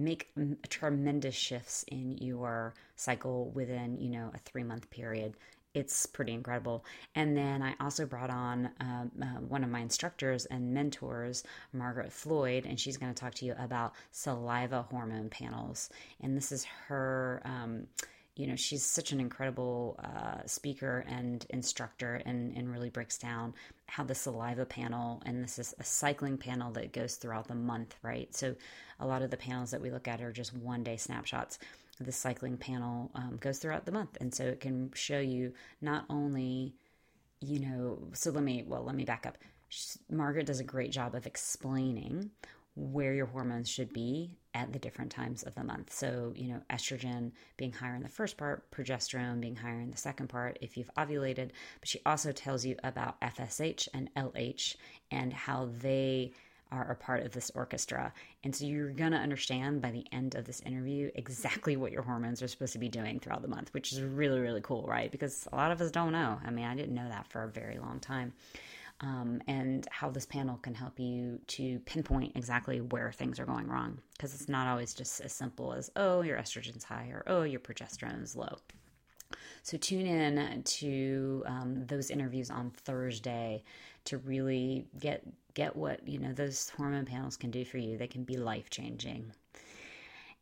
make 0.00 0.28
tremendous 0.68 1.34
shifts 1.34 1.84
in 1.88 2.18
your 2.18 2.74
cycle 2.96 3.50
within, 3.50 3.98
you 3.98 4.10
know, 4.10 4.30
a 4.34 4.38
3 4.38 4.64
month 4.64 4.90
period 4.90 5.34
it's 5.74 6.06
pretty 6.06 6.32
incredible. 6.32 6.84
And 7.14 7.36
then 7.36 7.62
I 7.62 7.74
also 7.80 8.06
brought 8.06 8.30
on 8.30 8.70
um, 8.80 9.10
uh, 9.22 9.26
one 9.40 9.62
of 9.62 9.70
my 9.70 9.80
instructors 9.80 10.46
and 10.46 10.74
mentors, 10.74 11.44
Margaret 11.72 12.12
Floyd, 12.12 12.66
and 12.66 12.78
she's 12.78 12.96
going 12.96 13.12
to 13.14 13.20
talk 13.20 13.34
to 13.34 13.44
you 13.44 13.54
about 13.58 13.94
saliva 14.10 14.82
hormone 14.90 15.28
panels. 15.28 15.90
And 16.20 16.36
this 16.36 16.50
is 16.52 16.64
her. 16.88 17.40
Um, 17.44 17.86
you 18.40 18.46
know, 18.46 18.56
she's 18.56 18.82
such 18.82 19.12
an 19.12 19.20
incredible 19.20 20.00
uh, 20.02 20.46
speaker 20.46 21.04
and 21.06 21.44
instructor, 21.50 22.22
and, 22.24 22.56
and 22.56 22.72
really 22.72 22.88
breaks 22.88 23.18
down 23.18 23.52
how 23.86 24.02
the 24.02 24.14
saliva 24.14 24.64
panel, 24.64 25.22
and 25.26 25.44
this 25.44 25.58
is 25.58 25.74
a 25.78 25.84
cycling 25.84 26.38
panel 26.38 26.72
that 26.72 26.92
goes 26.92 27.16
throughout 27.16 27.48
the 27.48 27.54
month, 27.54 27.94
right? 28.02 28.34
So, 28.34 28.54
a 28.98 29.06
lot 29.06 29.20
of 29.20 29.30
the 29.30 29.36
panels 29.36 29.70
that 29.72 29.82
we 29.82 29.90
look 29.90 30.08
at 30.08 30.22
are 30.22 30.32
just 30.32 30.56
one 30.56 30.82
day 30.82 30.96
snapshots 30.96 31.58
the 32.00 32.12
cycling 32.12 32.56
panel 32.56 33.10
um, 33.14 33.36
goes 33.40 33.58
throughout 33.58 33.84
the 33.84 33.92
month. 33.92 34.16
And 34.20 34.34
so 34.34 34.44
it 34.44 34.60
can 34.60 34.90
show 34.94 35.20
you 35.20 35.52
not 35.82 36.06
only, 36.08 36.72
you 37.40 37.60
know, 37.60 37.98
so 38.14 38.30
let 38.30 38.42
me, 38.42 38.64
well, 38.66 38.82
let 38.82 38.94
me 38.94 39.04
back 39.04 39.26
up. 39.26 39.36
Margaret 40.10 40.46
does 40.46 40.60
a 40.60 40.64
great 40.64 40.90
job 40.90 41.14
of 41.14 41.26
explaining 41.26 42.30
where 42.74 43.12
your 43.12 43.26
hormones 43.26 43.68
should 43.68 43.92
be 43.92 44.30
at 44.54 44.72
the 44.72 44.78
different 44.78 45.12
times 45.12 45.42
of 45.42 45.54
the 45.54 45.64
month. 45.64 45.92
So, 45.92 46.32
you 46.36 46.48
know, 46.48 46.60
estrogen 46.70 47.32
being 47.56 47.72
higher 47.72 47.94
in 47.94 48.02
the 48.02 48.08
first 48.08 48.36
part, 48.36 48.70
progesterone 48.70 49.40
being 49.40 49.56
higher 49.56 49.80
in 49.80 49.90
the 49.90 49.96
second 49.96 50.28
part 50.28 50.58
if 50.60 50.76
you've 50.76 50.94
ovulated. 50.94 51.50
But 51.80 51.88
she 51.88 52.00
also 52.04 52.32
tells 52.32 52.64
you 52.64 52.76
about 52.82 53.20
FSH 53.20 53.88
and 53.94 54.12
LH 54.14 54.76
and 55.10 55.32
how 55.32 55.70
they 55.80 56.32
are 56.72 56.90
a 56.90 56.94
part 56.94 57.24
of 57.24 57.32
this 57.32 57.50
orchestra. 57.54 58.12
And 58.44 58.54
so 58.54 58.64
you're 58.64 58.92
going 58.92 59.12
to 59.12 59.18
understand 59.18 59.82
by 59.82 59.90
the 59.90 60.04
end 60.12 60.34
of 60.34 60.44
this 60.44 60.60
interview 60.60 61.10
exactly 61.14 61.76
what 61.76 61.92
your 61.92 62.02
hormones 62.02 62.42
are 62.42 62.48
supposed 62.48 62.72
to 62.74 62.78
be 62.78 62.88
doing 62.88 63.18
throughout 63.18 63.42
the 63.42 63.48
month, 63.48 63.72
which 63.74 63.92
is 63.92 64.00
really, 64.00 64.40
really 64.40 64.60
cool, 64.60 64.86
right? 64.86 65.10
Because 65.10 65.48
a 65.52 65.56
lot 65.56 65.72
of 65.72 65.80
us 65.80 65.90
don't 65.90 66.12
know. 66.12 66.38
I 66.44 66.50
mean, 66.50 66.64
I 66.64 66.74
didn't 66.74 66.94
know 66.94 67.08
that 67.08 67.26
for 67.26 67.42
a 67.42 67.48
very 67.48 67.78
long 67.78 67.98
time. 67.98 68.32
Um, 69.02 69.40
and 69.46 69.88
how 69.90 70.10
this 70.10 70.26
panel 70.26 70.58
can 70.58 70.74
help 70.74 71.00
you 71.00 71.40
to 71.46 71.78
pinpoint 71.86 72.36
exactly 72.36 72.82
where 72.82 73.10
things 73.10 73.40
are 73.40 73.46
going 73.46 73.66
wrong. 73.66 73.98
Because 74.12 74.34
it's 74.34 74.48
not 74.48 74.66
always 74.66 74.92
just 74.92 75.20
as 75.22 75.32
simple 75.32 75.72
as, 75.72 75.90
oh, 75.96 76.20
your 76.20 76.36
estrogen's 76.36 76.84
high 76.84 77.08
or, 77.10 77.22
oh, 77.26 77.42
your 77.44 77.60
progesterone 77.60 78.22
is 78.22 78.36
low. 78.36 78.58
So 79.62 79.76
tune 79.76 80.06
in 80.06 80.62
to 80.62 81.42
um, 81.46 81.86
those 81.86 82.10
interviews 82.10 82.50
on 82.50 82.70
Thursday 82.70 83.62
to 84.04 84.18
really 84.18 84.86
get 84.98 85.22
get 85.54 85.74
what 85.74 86.06
you 86.06 86.18
know 86.18 86.32
those 86.32 86.70
hormone 86.70 87.04
panels 87.04 87.36
can 87.36 87.50
do 87.50 87.64
for 87.64 87.78
you. 87.78 87.96
They 87.96 88.06
can 88.06 88.24
be 88.24 88.36
life 88.36 88.70
changing. 88.70 89.32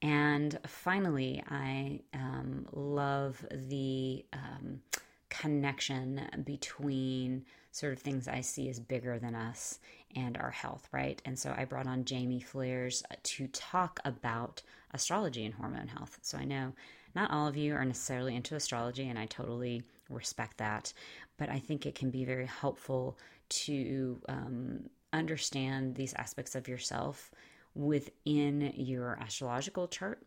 And 0.01 0.59
finally, 0.67 1.43
I 1.51 2.01
um, 2.15 2.67
love 2.73 3.45
the 3.51 4.25
um, 4.33 4.81
connection 5.29 6.21
between 6.45 7.45
sort 7.79 7.93
of 7.93 8.01
things 8.01 8.27
I 8.27 8.41
see 8.41 8.69
as 8.69 8.81
bigger 8.81 9.19
than 9.19 9.35
us 9.35 9.79
and 10.17 10.37
our 10.37 10.51
health, 10.51 10.89
right? 10.93 11.21
And 11.25 11.39
so 11.39 11.55
I 11.57 11.65
brought 11.65 11.87
on 11.87 12.05
Jamie 12.05 12.41
Fleers 12.41 13.03
to 13.23 13.47
talk 13.49 14.01
about 14.05 14.63
astrology 14.93 15.45
and 15.45 15.55
hormone 15.55 15.89
health. 15.89 16.19
So 16.23 16.39
I 16.39 16.45
know 16.45 16.73
not 17.15 17.31
all 17.31 17.47
of 17.47 17.57
you 17.57 17.75
are 17.75 17.85
necessarily 17.85 18.35
into 18.35 18.57
astrology, 18.57 19.09
and 19.09 19.19
I 19.19 19.27
totally 19.27 19.83
respect 20.11 20.59
that, 20.59 20.93
but 21.37 21.49
I 21.49 21.59
think 21.59 21.87
it 21.87 21.95
can 21.95 22.11
be 22.11 22.25
very 22.25 22.47
helpful 22.47 23.19
to 23.51 24.21
um, 24.29 24.91
understand 25.13 25.95
these 25.95 26.15
aspects 26.15 26.55
of 26.55 26.69
yourself 26.69 27.31
within 27.75 28.73
your 28.77 29.19
astrological 29.21 29.89
chart. 29.89 30.23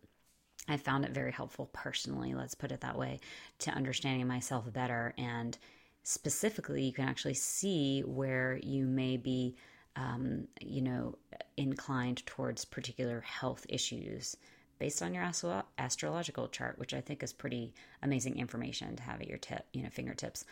I 0.68 0.78
found 0.78 1.06
it 1.06 1.12
very 1.12 1.32
helpful 1.32 1.70
personally, 1.74 2.34
let's 2.34 2.56
put 2.56 2.72
it 2.72 2.82
that 2.82 2.98
way, 2.98 3.20
to 3.60 3.72
understanding 3.72 4.28
myself 4.28 4.72
better. 4.72 5.14
And 5.18 5.58
specifically, 6.04 6.84
you 6.84 6.94
can 6.94 7.08
actually 7.08 7.34
see 7.36 8.02
where 8.02 8.60
you 8.64 8.86
may 8.86 9.18
be, 9.18 9.56
um, 9.96 10.48
you 10.60 10.82
know, 10.82 11.18
inclined 11.58 12.26
towards 12.26 12.66
particular 12.66 13.22
health 13.22 13.66
issues 13.70 14.38
based 14.80 15.04
on 15.04 15.14
your 15.14 15.24
astro- 15.24 15.64
astrological 15.78 16.48
chart, 16.48 16.80
which 16.80 16.94
I 16.94 17.02
think 17.02 17.22
is 17.22 17.34
pretty 17.34 17.74
amazing 18.02 18.40
information 18.40 18.96
to 18.96 19.04
have 19.04 19.22
at 19.22 19.28
your 19.28 19.38
tip, 19.38 19.66
you 19.74 19.84
know, 19.84 19.90
fingertips. 19.90 20.44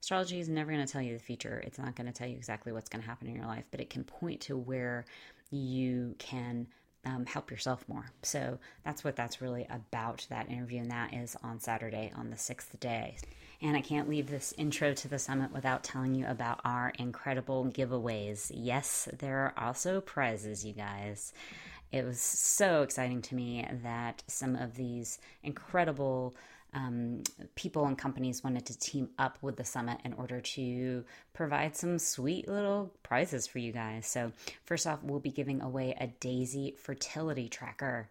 astrology 0.00 0.40
is 0.40 0.48
never 0.48 0.72
going 0.72 0.84
to 0.84 0.90
tell 0.90 1.02
you 1.02 1.12
the 1.12 1.22
future. 1.22 1.62
It's 1.66 1.78
not 1.78 1.94
going 1.94 2.06
to 2.06 2.12
tell 2.12 2.28
you 2.28 2.36
exactly 2.36 2.72
what's 2.72 2.88
going 2.88 3.02
to 3.02 3.08
happen 3.08 3.28
in 3.28 3.36
your 3.36 3.46
life, 3.46 3.64
but 3.70 3.80
it 3.80 3.90
can 3.90 4.04
point 4.04 4.40
to 4.42 4.56
where 4.56 5.04
you 5.50 6.14
can 6.18 6.66
um, 7.04 7.26
help 7.26 7.50
yourself 7.50 7.84
more. 7.86 8.10
So 8.22 8.58
that's 8.84 9.04
what 9.04 9.16
that's 9.16 9.42
really 9.42 9.66
about 9.68 10.26
that 10.30 10.48
interview, 10.48 10.80
and 10.80 10.90
that 10.90 11.12
is 11.12 11.36
on 11.42 11.60
Saturday 11.60 12.10
on 12.16 12.30
the 12.30 12.38
sixth 12.38 12.78
day. 12.80 13.18
And 13.64 13.78
I 13.78 13.80
can't 13.80 14.10
leave 14.10 14.28
this 14.28 14.52
intro 14.58 14.92
to 14.92 15.08
the 15.08 15.18
summit 15.18 15.50
without 15.50 15.82
telling 15.82 16.14
you 16.14 16.26
about 16.26 16.60
our 16.66 16.92
incredible 16.98 17.64
giveaways. 17.64 18.52
Yes, 18.54 19.08
there 19.18 19.38
are 19.38 19.54
also 19.56 20.02
prizes, 20.02 20.66
you 20.66 20.74
guys. 20.74 21.32
It 21.90 22.04
was 22.04 22.20
so 22.20 22.82
exciting 22.82 23.22
to 23.22 23.34
me 23.34 23.66
that 23.82 24.22
some 24.26 24.54
of 24.54 24.74
these 24.74 25.18
incredible 25.42 26.36
um, 26.74 27.22
people 27.54 27.86
and 27.86 27.96
companies 27.96 28.44
wanted 28.44 28.66
to 28.66 28.78
team 28.78 29.08
up 29.18 29.38
with 29.40 29.56
the 29.56 29.64
summit 29.64 29.98
in 30.04 30.12
order 30.12 30.42
to 30.42 31.02
provide 31.32 31.74
some 31.74 31.98
sweet 31.98 32.46
little 32.46 32.92
prizes 33.02 33.46
for 33.46 33.60
you 33.60 33.72
guys. 33.72 34.06
So, 34.06 34.32
first 34.64 34.86
off, 34.86 35.02
we'll 35.02 35.20
be 35.20 35.30
giving 35.30 35.62
away 35.62 35.96
a 35.98 36.08
Daysy 36.20 36.76
fertility 36.76 37.48
tracker. 37.48 38.10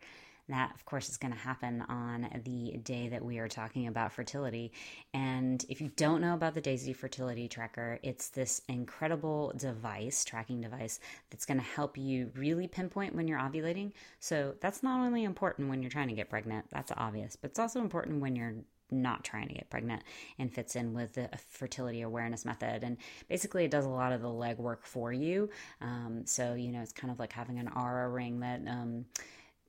That, 0.50 0.72
of 0.76 0.84
course, 0.84 1.08
is 1.08 1.16
going 1.16 1.34
to 1.34 1.40
happen 1.40 1.82
on 1.88 2.28
the 2.44 2.78
day 2.84 3.08
that 3.08 3.24
we 3.24 3.40
are 3.40 3.48
talking 3.48 3.88
about 3.88 4.12
fertility. 4.12 4.74
And 5.14 5.64
if 5.70 5.80
you 5.80 5.90
don't 5.96 6.20
know 6.20 6.34
about 6.34 6.54
the 6.54 6.62
Daysy 6.62 6.94
Fertility 6.94 7.48
Tracker, 7.48 7.98
it's 8.04 8.28
this 8.28 8.62
incredible 8.68 9.54
device, 9.56 10.26
tracking 10.26 10.60
device, 10.60 11.00
that's 11.30 11.46
going 11.46 11.60
to 11.60 11.64
help 11.64 11.98
you 11.98 12.30
really 12.36 12.68
pinpoint 12.68 13.16
when 13.16 13.26
you're 13.26 13.40
ovulating. 13.40 13.94
So 14.20 14.56
that's 14.60 14.84
not 14.84 15.00
only 15.00 15.24
important 15.24 15.70
when 15.70 15.82
you're 15.82 15.90
trying 15.90 16.10
to 16.10 16.14
get 16.14 16.30
pregnant, 16.30 16.66
that's 16.72 16.92
obvious, 16.98 17.38
but 17.38 17.52
it's 17.52 17.60
also 17.60 17.80
important 17.80 18.20
when 18.20 18.36
you're 18.36 18.56
not 18.92 19.24
trying 19.24 19.48
to 19.48 19.54
get 19.54 19.70
pregnant 19.70 20.04
and 20.38 20.54
fits 20.54 20.76
in 20.76 20.94
with 20.94 21.14
the 21.14 21.30
fertility 21.38 22.02
awareness 22.02 22.44
method. 22.44 22.84
And 22.84 22.98
basically, 23.30 23.64
it 23.64 23.72
does 23.72 23.86
a 23.86 23.90
lot 23.90 24.12
of 24.12 24.22
the 24.22 24.28
legwork 24.28 24.84
for 24.84 25.14
you. 25.14 25.50
Um, 25.80 26.24
so, 26.26 26.54
you 26.54 26.74
know, 26.74 26.82
it's 26.82 26.92
kind 26.92 27.12
of 27.12 27.18
like 27.18 27.32
having 27.32 27.60
an 27.60 27.70
Oura 27.70 28.14
ring 28.14 28.42
that. 28.42 28.60
Um, 28.68 29.06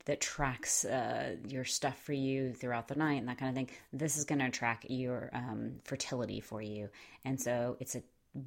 that 0.05 0.21
tracks 0.21 0.85
uh, 0.85 1.35
your 1.47 1.65
stuff 1.65 1.99
for 2.01 2.13
you 2.13 2.53
throughout 2.53 2.87
the 2.87 2.95
night 2.95 3.19
and 3.19 3.27
that 3.27 3.37
kind 3.37 3.49
of 3.49 3.55
thing. 3.55 3.69
This 3.91 4.17
is 4.17 4.25
going 4.25 4.39
to 4.39 4.49
track 4.49 4.85
your 4.89 5.29
um, 5.33 5.73
fertility 5.83 6.39
for 6.39 6.61
you, 6.61 6.89
and 7.23 7.39
so 7.39 7.77
it's 7.79 7.95
a 7.95 8.03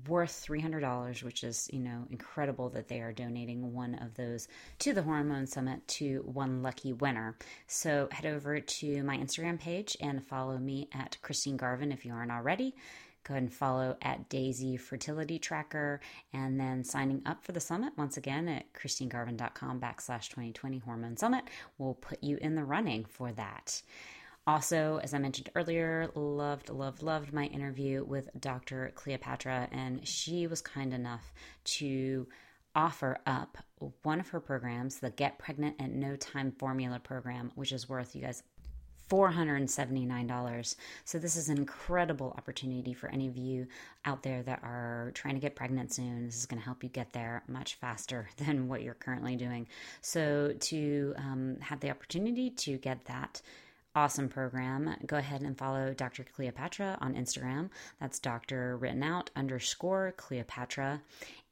worth 0.07 0.47
$300 0.47 1.23
which 1.23 1.43
is 1.43 1.69
you 1.73 1.81
know 1.81 2.05
incredible 2.11 2.69
that 2.69 2.89
they 2.89 3.01
are 3.01 3.13
donating 3.13 3.73
one 3.73 3.95
of 3.97 4.15
those 4.15 4.47
to 4.81 4.93
the 4.93 5.03
hormone 5.03 5.47
summit 5.47 5.87
to 5.89 6.23
one 6.27 6.63
lucky 6.63 6.93
winner 6.93 7.37
so 7.67 8.07
head 8.13 8.27
over 8.27 8.61
to 8.61 9.03
my 9.03 9.17
instagram 9.17 9.59
page 9.59 9.97
and 10.03 10.27
follow 10.27 10.59
me 10.59 10.89
at 10.93 11.17
christine 11.23 11.57
garvin 11.57 11.91
if 11.91 12.05
you 12.05 12.13
aren't 12.13 12.31
already 12.31 12.75
Go 13.29 13.35
ahead 13.35 13.43
and 13.43 13.53
follow 13.53 13.95
at 14.01 14.31
Daysy 14.31 14.81
Fertility 14.81 15.39
Tracker 15.39 16.01
and 16.33 16.59
then 16.59 16.83
signing 16.83 17.21
up 17.27 17.45
for 17.45 17.53
the 17.53 17.61
summit 17.61 17.93
once 17.99 18.17
again 18.17 18.49
at 18.49 18.73
christinegarvin.com 18.73 19.81
backslash 19.81 20.31
2020 20.31 20.79
Hormone 20.79 21.19
Summit 21.19 21.45
will 21.77 21.93
put 21.93 22.25
you 22.25 22.39
in 22.41 22.55
the 22.55 22.65
running 22.65 23.05
for 23.05 23.31
that. 23.33 23.83
Also, 24.47 24.99
as 25.03 25.13
I 25.13 25.19
mentioned 25.19 25.51
earlier, 25.55 26.09
loved, 26.15 26.71
loved, 26.71 27.03
loved 27.03 27.35
my 27.35 27.45
interview 27.45 28.03
with 28.03 28.31
Dr. 28.41 28.93
Cleopatra, 28.95 29.69
and 29.73 30.09
she 30.09 30.47
was 30.47 30.63
kind 30.63 30.95
enough 30.95 31.35
to 31.65 32.27
offer 32.75 33.19
up 33.27 33.59
one 34.05 34.21
of 34.21 34.29
her 34.31 34.41
programs, 34.41 35.01
the 35.01 35.11
Get 35.11 35.39
Pregnant 35.39 35.77
at 35.79 35.91
No 35.91 36.17
Time 36.17 36.53
Formula 36.53 36.99
program, 36.99 37.53
which 37.57 37.73
is 37.73 37.91
worth 37.91 38.17
you 38.17 38.23
guys 38.23 38.43
$479. 39.09 40.77
So, 41.05 41.19
this 41.19 41.37
is 41.37 41.49
an 41.49 41.59
incredible 41.59 42.35
opportunity 42.37 42.93
for 42.93 43.09
any 43.09 43.29
of 43.29 43.37
you 43.37 43.67
out 44.05 44.23
there 44.23 44.43
that 44.43 44.61
are 44.63 45.11
trying 45.15 45.35
to 45.35 45.41
get 45.41 45.57
pregnant 45.57 45.93
soon. 45.93 46.27
This 46.27 46.37
is 46.37 46.47
going 46.47 46.61
to 46.61 46.65
help 46.65 46.83
you 46.83 46.89
get 46.89 47.13
there 47.13 47.43
much 47.49 47.75
faster 47.77 48.29
than 48.37 48.69
what 48.69 48.83
you're 48.83 48.95
currently 48.95 49.37
doing. 49.37 49.67
So, 50.01 50.55
to 50.59 51.15
um, 51.17 51.57
have 51.61 51.81
the 51.81 51.91
opportunity 51.91 52.51
to 52.51 52.77
get 52.79 53.05
that 53.07 53.41
awesome 53.99 54.29
program, 54.29 54.95
go 55.07 55.17
ahead 55.17 55.43
and 55.43 55.59
follow 55.59 55.93
Dr. 55.93 56.25
Cleopatra 56.37 56.97
on 57.01 57.15
Instagram. 57.15 57.69
That's 58.01 58.21
Dr. 58.21 58.77
written 58.77 59.03
out 59.03 59.29
underscore 59.35 60.15
Cleopatra. 60.17 61.03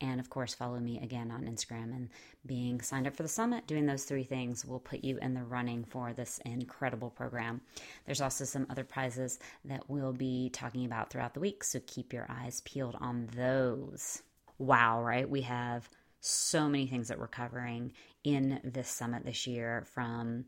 And 0.01 0.21
of 0.21 0.31
course, 0.31 0.55
follow 0.55 0.79
me 0.79 1.01
again 1.03 1.33
on 1.33 1.43
Instagram. 1.43 1.93
And 1.93 2.09
being 2.47 2.81
signed 2.81 3.09
up 3.09 3.17
for 3.17 3.25
the 3.25 3.29
summit, 3.29 3.67
doing 3.67 3.87
those 3.87 4.05
three 4.05 4.23
things 4.23 4.65
will 4.65 4.79
put 4.79 5.03
you 5.03 5.19
in 5.21 5.35
the 5.35 5.43
running 5.43 5.83
for 5.83 6.13
this 6.13 6.39
incredible 6.45 7.11
program. 7.11 7.63
There's 8.05 8.21
also 8.21 8.45
some 8.45 8.69
other 8.71 8.85
prizes 8.85 9.41
that 9.65 9.91
we'll 9.91 10.13
be 10.13 10.51
talking 10.51 10.85
about 10.85 11.11
throughout 11.11 11.35
the 11.35 11.41
week. 11.41 11.65
So 11.65 11.81
keep 11.85 12.13
your 12.13 12.27
eyes 12.31 12.61
peeled 12.61 12.97
on 13.01 13.29
those. 13.35 14.23
Wow, 14.59 15.03
right? 15.03 15.29
We 15.29 15.41
have 15.43 15.89
so 16.21 16.69
many 16.69 16.87
things 16.87 17.09
that 17.09 17.19
we're 17.19 17.27
covering 17.27 17.93
in 18.23 18.61
this 18.63 18.89
summit 18.89 19.25
this 19.25 19.49
year 19.49 19.85
from 19.93 20.45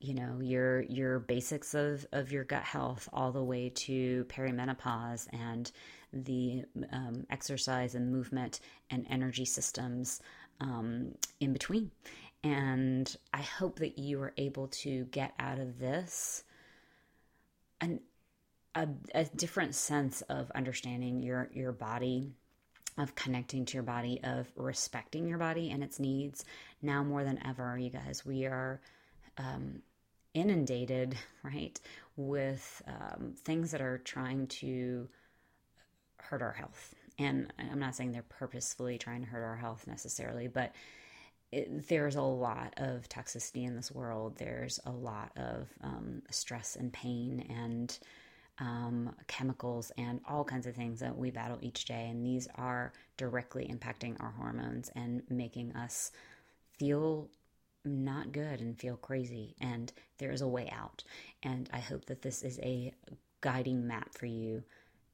you 0.00 0.14
know 0.14 0.38
your 0.40 0.82
your 0.82 1.18
basics 1.20 1.74
of 1.74 2.06
of 2.12 2.32
your 2.32 2.44
gut 2.44 2.62
health 2.62 3.08
all 3.12 3.32
the 3.32 3.42
way 3.42 3.70
to 3.70 4.24
perimenopause 4.28 5.26
and 5.32 5.70
the 6.12 6.64
um, 6.92 7.26
exercise 7.30 7.94
and 7.94 8.10
movement 8.12 8.60
and 8.90 9.06
energy 9.10 9.44
systems 9.44 10.20
um, 10.60 11.12
in 11.40 11.52
between. 11.52 11.90
And 12.44 13.14
i 13.32 13.42
hope 13.42 13.80
that 13.80 13.98
you 13.98 14.20
are 14.20 14.32
able 14.36 14.68
to 14.68 15.04
get 15.06 15.34
out 15.38 15.58
of 15.58 15.78
this 15.78 16.44
an 17.80 18.00
a, 18.74 18.88
a 19.14 19.24
different 19.24 19.74
sense 19.74 20.22
of 20.22 20.50
understanding 20.54 21.22
your 21.22 21.50
your 21.52 21.72
body 21.72 22.30
of 22.96 23.14
connecting 23.14 23.64
to 23.64 23.74
your 23.74 23.82
body 23.82 24.20
of 24.24 24.50
respecting 24.56 25.28
your 25.28 25.38
body 25.38 25.70
and 25.70 25.82
its 25.84 26.00
needs. 26.00 26.44
Now 26.82 27.02
more 27.04 27.24
than 27.24 27.44
ever 27.46 27.78
you 27.78 27.90
guys 27.90 28.24
we 28.24 28.44
are 28.46 28.80
um, 29.38 29.82
inundated, 30.34 31.16
right, 31.42 31.80
with 32.16 32.82
um, 32.86 33.34
things 33.44 33.70
that 33.70 33.80
are 33.80 33.98
trying 33.98 34.46
to 34.48 35.08
hurt 36.18 36.42
our 36.42 36.52
health. 36.52 36.94
And 37.18 37.52
I'm 37.58 37.78
not 37.78 37.96
saying 37.96 38.12
they're 38.12 38.22
purposefully 38.22 38.98
trying 38.98 39.22
to 39.22 39.28
hurt 39.28 39.42
our 39.42 39.56
health 39.56 39.86
necessarily, 39.86 40.46
but 40.46 40.72
it, 41.50 41.88
there's 41.88 42.16
a 42.16 42.22
lot 42.22 42.74
of 42.76 43.08
toxicity 43.08 43.66
in 43.66 43.74
this 43.74 43.90
world. 43.90 44.36
There's 44.36 44.78
a 44.84 44.90
lot 44.90 45.32
of 45.36 45.68
um, 45.82 46.22
stress 46.30 46.76
and 46.76 46.92
pain 46.92 47.46
and 47.48 47.98
um, 48.60 49.14
chemicals 49.28 49.92
and 49.96 50.20
all 50.28 50.44
kinds 50.44 50.66
of 50.66 50.74
things 50.74 51.00
that 51.00 51.16
we 51.16 51.30
battle 51.30 51.58
each 51.60 51.86
day. 51.86 52.08
And 52.10 52.24
these 52.24 52.48
are 52.56 52.92
directly 53.16 53.70
impacting 53.72 54.20
our 54.20 54.32
hormones 54.32 54.90
and 54.94 55.22
making 55.30 55.74
us 55.74 56.12
feel 56.78 57.28
not 57.88 58.32
good 58.32 58.60
and 58.60 58.78
feel 58.78 58.96
crazy. 58.96 59.54
And 59.60 59.92
there 60.18 60.30
is 60.30 60.40
a 60.40 60.48
way 60.48 60.70
out. 60.72 61.02
And 61.42 61.68
I 61.72 61.80
hope 61.80 62.06
that 62.06 62.22
this 62.22 62.42
is 62.42 62.58
a 62.60 62.92
guiding 63.40 63.86
map 63.86 64.14
for 64.14 64.26
you 64.26 64.62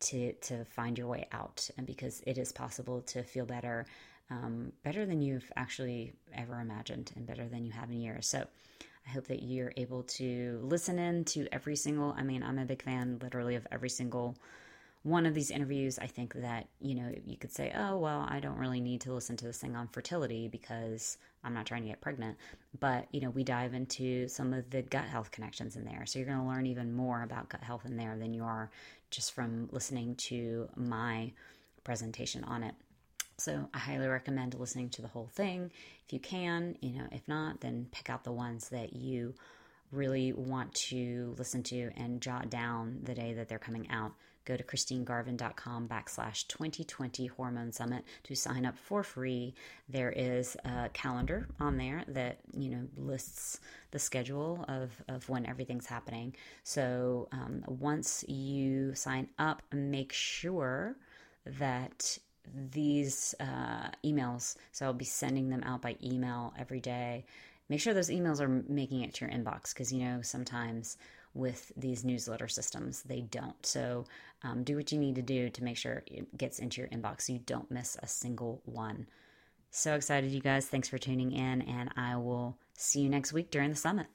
to 0.00 0.32
to 0.32 0.64
find 0.64 0.98
your 0.98 1.06
way 1.06 1.26
out. 1.32 1.70
And 1.76 1.86
because 1.86 2.22
it 2.26 2.38
is 2.38 2.52
possible 2.52 3.00
to 3.02 3.22
feel 3.22 3.46
better, 3.46 3.86
um, 4.30 4.72
better 4.82 5.06
than 5.06 5.22
you've 5.22 5.50
actually 5.56 6.12
ever 6.34 6.60
imagined, 6.60 7.12
and 7.16 7.26
better 7.26 7.48
than 7.48 7.64
you 7.64 7.72
have 7.72 7.90
in 7.90 8.00
years. 8.00 8.26
So. 8.26 8.46
I 9.06 9.10
hope 9.10 9.26
that 9.26 9.42
you're 9.42 9.74
able 9.76 10.04
to 10.04 10.58
listen 10.62 10.98
in 10.98 11.26
to 11.26 11.46
every 11.52 11.76
single. 11.76 12.14
I 12.16 12.22
mean, 12.22 12.42
I'm 12.42 12.58
a 12.58 12.64
big 12.64 12.80
fan, 12.80 13.18
literally, 13.22 13.54
of 13.54 13.66
every 13.70 13.90
single 13.90 14.34
one 15.04 15.26
of 15.26 15.34
these 15.34 15.50
interviews, 15.50 15.98
I 15.98 16.06
think 16.06 16.32
that, 16.32 16.66
you 16.80 16.94
know, 16.94 17.12
you 17.26 17.36
could 17.36 17.52
say, 17.52 17.70
oh, 17.76 17.98
well, 17.98 18.26
I 18.26 18.40
don't 18.40 18.56
really 18.56 18.80
need 18.80 19.02
to 19.02 19.12
listen 19.12 19.36
to 19.36 19.44
this 19.44 19.58
thing 19.58 19.76
on 19.76 19.86
fertility 19.88 20.48
because 20.48 21.18
I'm 21.44 21.52
not 21.52 21.66
trying 21.66 21.82
to 21.82 21.88
get 21.88 22.00
pregnant. 22.00 22.38
But, 22.80 23.06
you 23.12 23.20
know, 23.20 23.28
we 23.28 23.44
dive 23.44 23.74
into 23.74 24.28
some 24.28 24.54
of 24.54 24.70
the 24.70 24.80
gut 24.80 25.04
health 25.04 25.30
connections 25.30 25.76
in 25.76 25.84
there. 25.84 26.06
So 26.06 26.18
you're 26.18 26.26
going 26.26 26.40
to 26.40 26.46
learn 26.46 26.64
even 26.64 26.94
more 26.94 27.22
about 27.22 27.50
gut 27.50 27.62
health 27.62 27.84
in 27.84 27.98
there 27.98 28.16
than 28.16 28.32
you 28.32 28.44
are 28.44 28.70
just 29.10 29.34
from 29.34 29.68
listening 29.72 30.16
to 30.16 30.70
my 30.74 31.32
presentation 31.84 32.42
on 32.44 32.62
it. 32.62 32.74
So 33.36 33.68
I 33.74 33.78
highly 33.78 34.08
recommend 34.08 34.54
listening 34.54 34.88
to 34.90 35.02
the 35.02 35.08
whole 35.08 35.28
thing 35.34 35.70
if 36.06 36.14
you 36.14 36.18
can. 36.18 36.78
You 36.80 36.92
know, 36.92 37.06
if 37.12 37.28
not, 37.28 37.60
then 37.60 37.88
pick 37.92 38.08
out 38.08 38.24
the 38.24 38.32
ones 38.32 38.70
that 38.70 38.94
you 38.94 39.34
really 39.92 40.32
want 40.32 40.72
to 40.74 41.34
listen 41.36 41.62
to 41.64 41.90
and 41.98 42.22
jot 42.22 42.48
down 42.48 43.00
the 43.02 43.14
day 43.14 43.34
that 43.34 43.50
they're 43.50 43.58
coming 43.58 43.90
out 43.90 44.12
go 44.44 44.56
to 44.56 44.62
christinegarvin.com 44.62 45.88
backslash 45.88 46.46
2020 46.48 47.26
hormone 47.26 47.72
summit 47.72 48.04
to 48.24 48.34
sign 48.34 48.66
up 48.66 48.76
for 48.78 49.02
free. 49.02 49.54
There 49.88 50.12
is 50.12 50.56
a 50.64 50.88
calendar 50.92 51.48
on 51.60 51.76
there 51.76 52.04
that 52.08 52.38
you 52.52 52.70
know 52.70 52.86
lists 52.96 53.60
the 53.90 53.98
schedule 53.98 54.64
of, 54.68 54.90
of 55.08 55.28
when 55.28 55.46
everything's 55.46 55.86
happening. 55.86 56.34
So 56.62 57.28
um, 57.32 57.64
once 57.66 58.24
you 58.28 58.94
sign 58.94 59.28
up 59.38 59.62
make 59.72 60.12
sure 60.12 60.96
that 61.46 62.18
these 62.72 63.34
uh, 63.40 63.88
emails 64.04 64.56
so 64.72 64.84
i'll 64.84 64.92
be 64.92 65.04
sending 65.04 65.48
them 65.48 65.62
out 65.64 65.82
by 65.82 65.96
email 66.02 66.52
every 66.58 66.80
day. 66.80 67.24
Make 67.70 67.80
sure 67.80 67.94
those 67.94 68.10
emails 68.10 68.40
are 68.40 68.62
making 68.68 69.00
it 69.00 69.14
to 69.14 69.24
your 69.24 69.34
inbox 69.34 69.72
because 69.72 69.92
you 69.92 70.04
know 70.04 70.20
sometimes 70.20 70.98
with 71.34 71.72
these 71.76 72.04
newsletter 72.04 72.48
systems. 72.48 73.02
They 73.02 73.20
don't. 73.20 73.64
So 73.66 74.06
um, 74.42 74.64
do 74.64 74.76
what 74.76 74.92
you 74.92 74.98
need 74.98 75.16
to 75.16 75.22
do 75.22 75.50
to 75.50 75.64
make 75.64 75.76
sure 75.76 76.02
it 76.06 76.36
gets 76.38 76.58
into 76.58 76.80
your 76.80 76.88
inbox 76.90 77.22
so 77.22 77.34
you 77.34 77.40
don't 77.40 77.70
miss 77.70 77.96
a 78.02 78.06
single 78.06 78.62
one. 78.64 79.06
So 79.70 79.94
excited, 79.94 80.30
you 80.30 80.40
guys. 80.40 80.66
Thanks 80.66 80.88
for 80.88 80.98
tuning 80.98 81.32
in, 81.32 81.62
and 81.62 81.90
I 81.96 82.16
will 82.16 82.56
see 82.76 83.00
you 83.00 83.08
next 83.08 83.32
week 83.32 83.50
during 83.50 83.70
the 83.70 83.76
summit. 83.76 84.06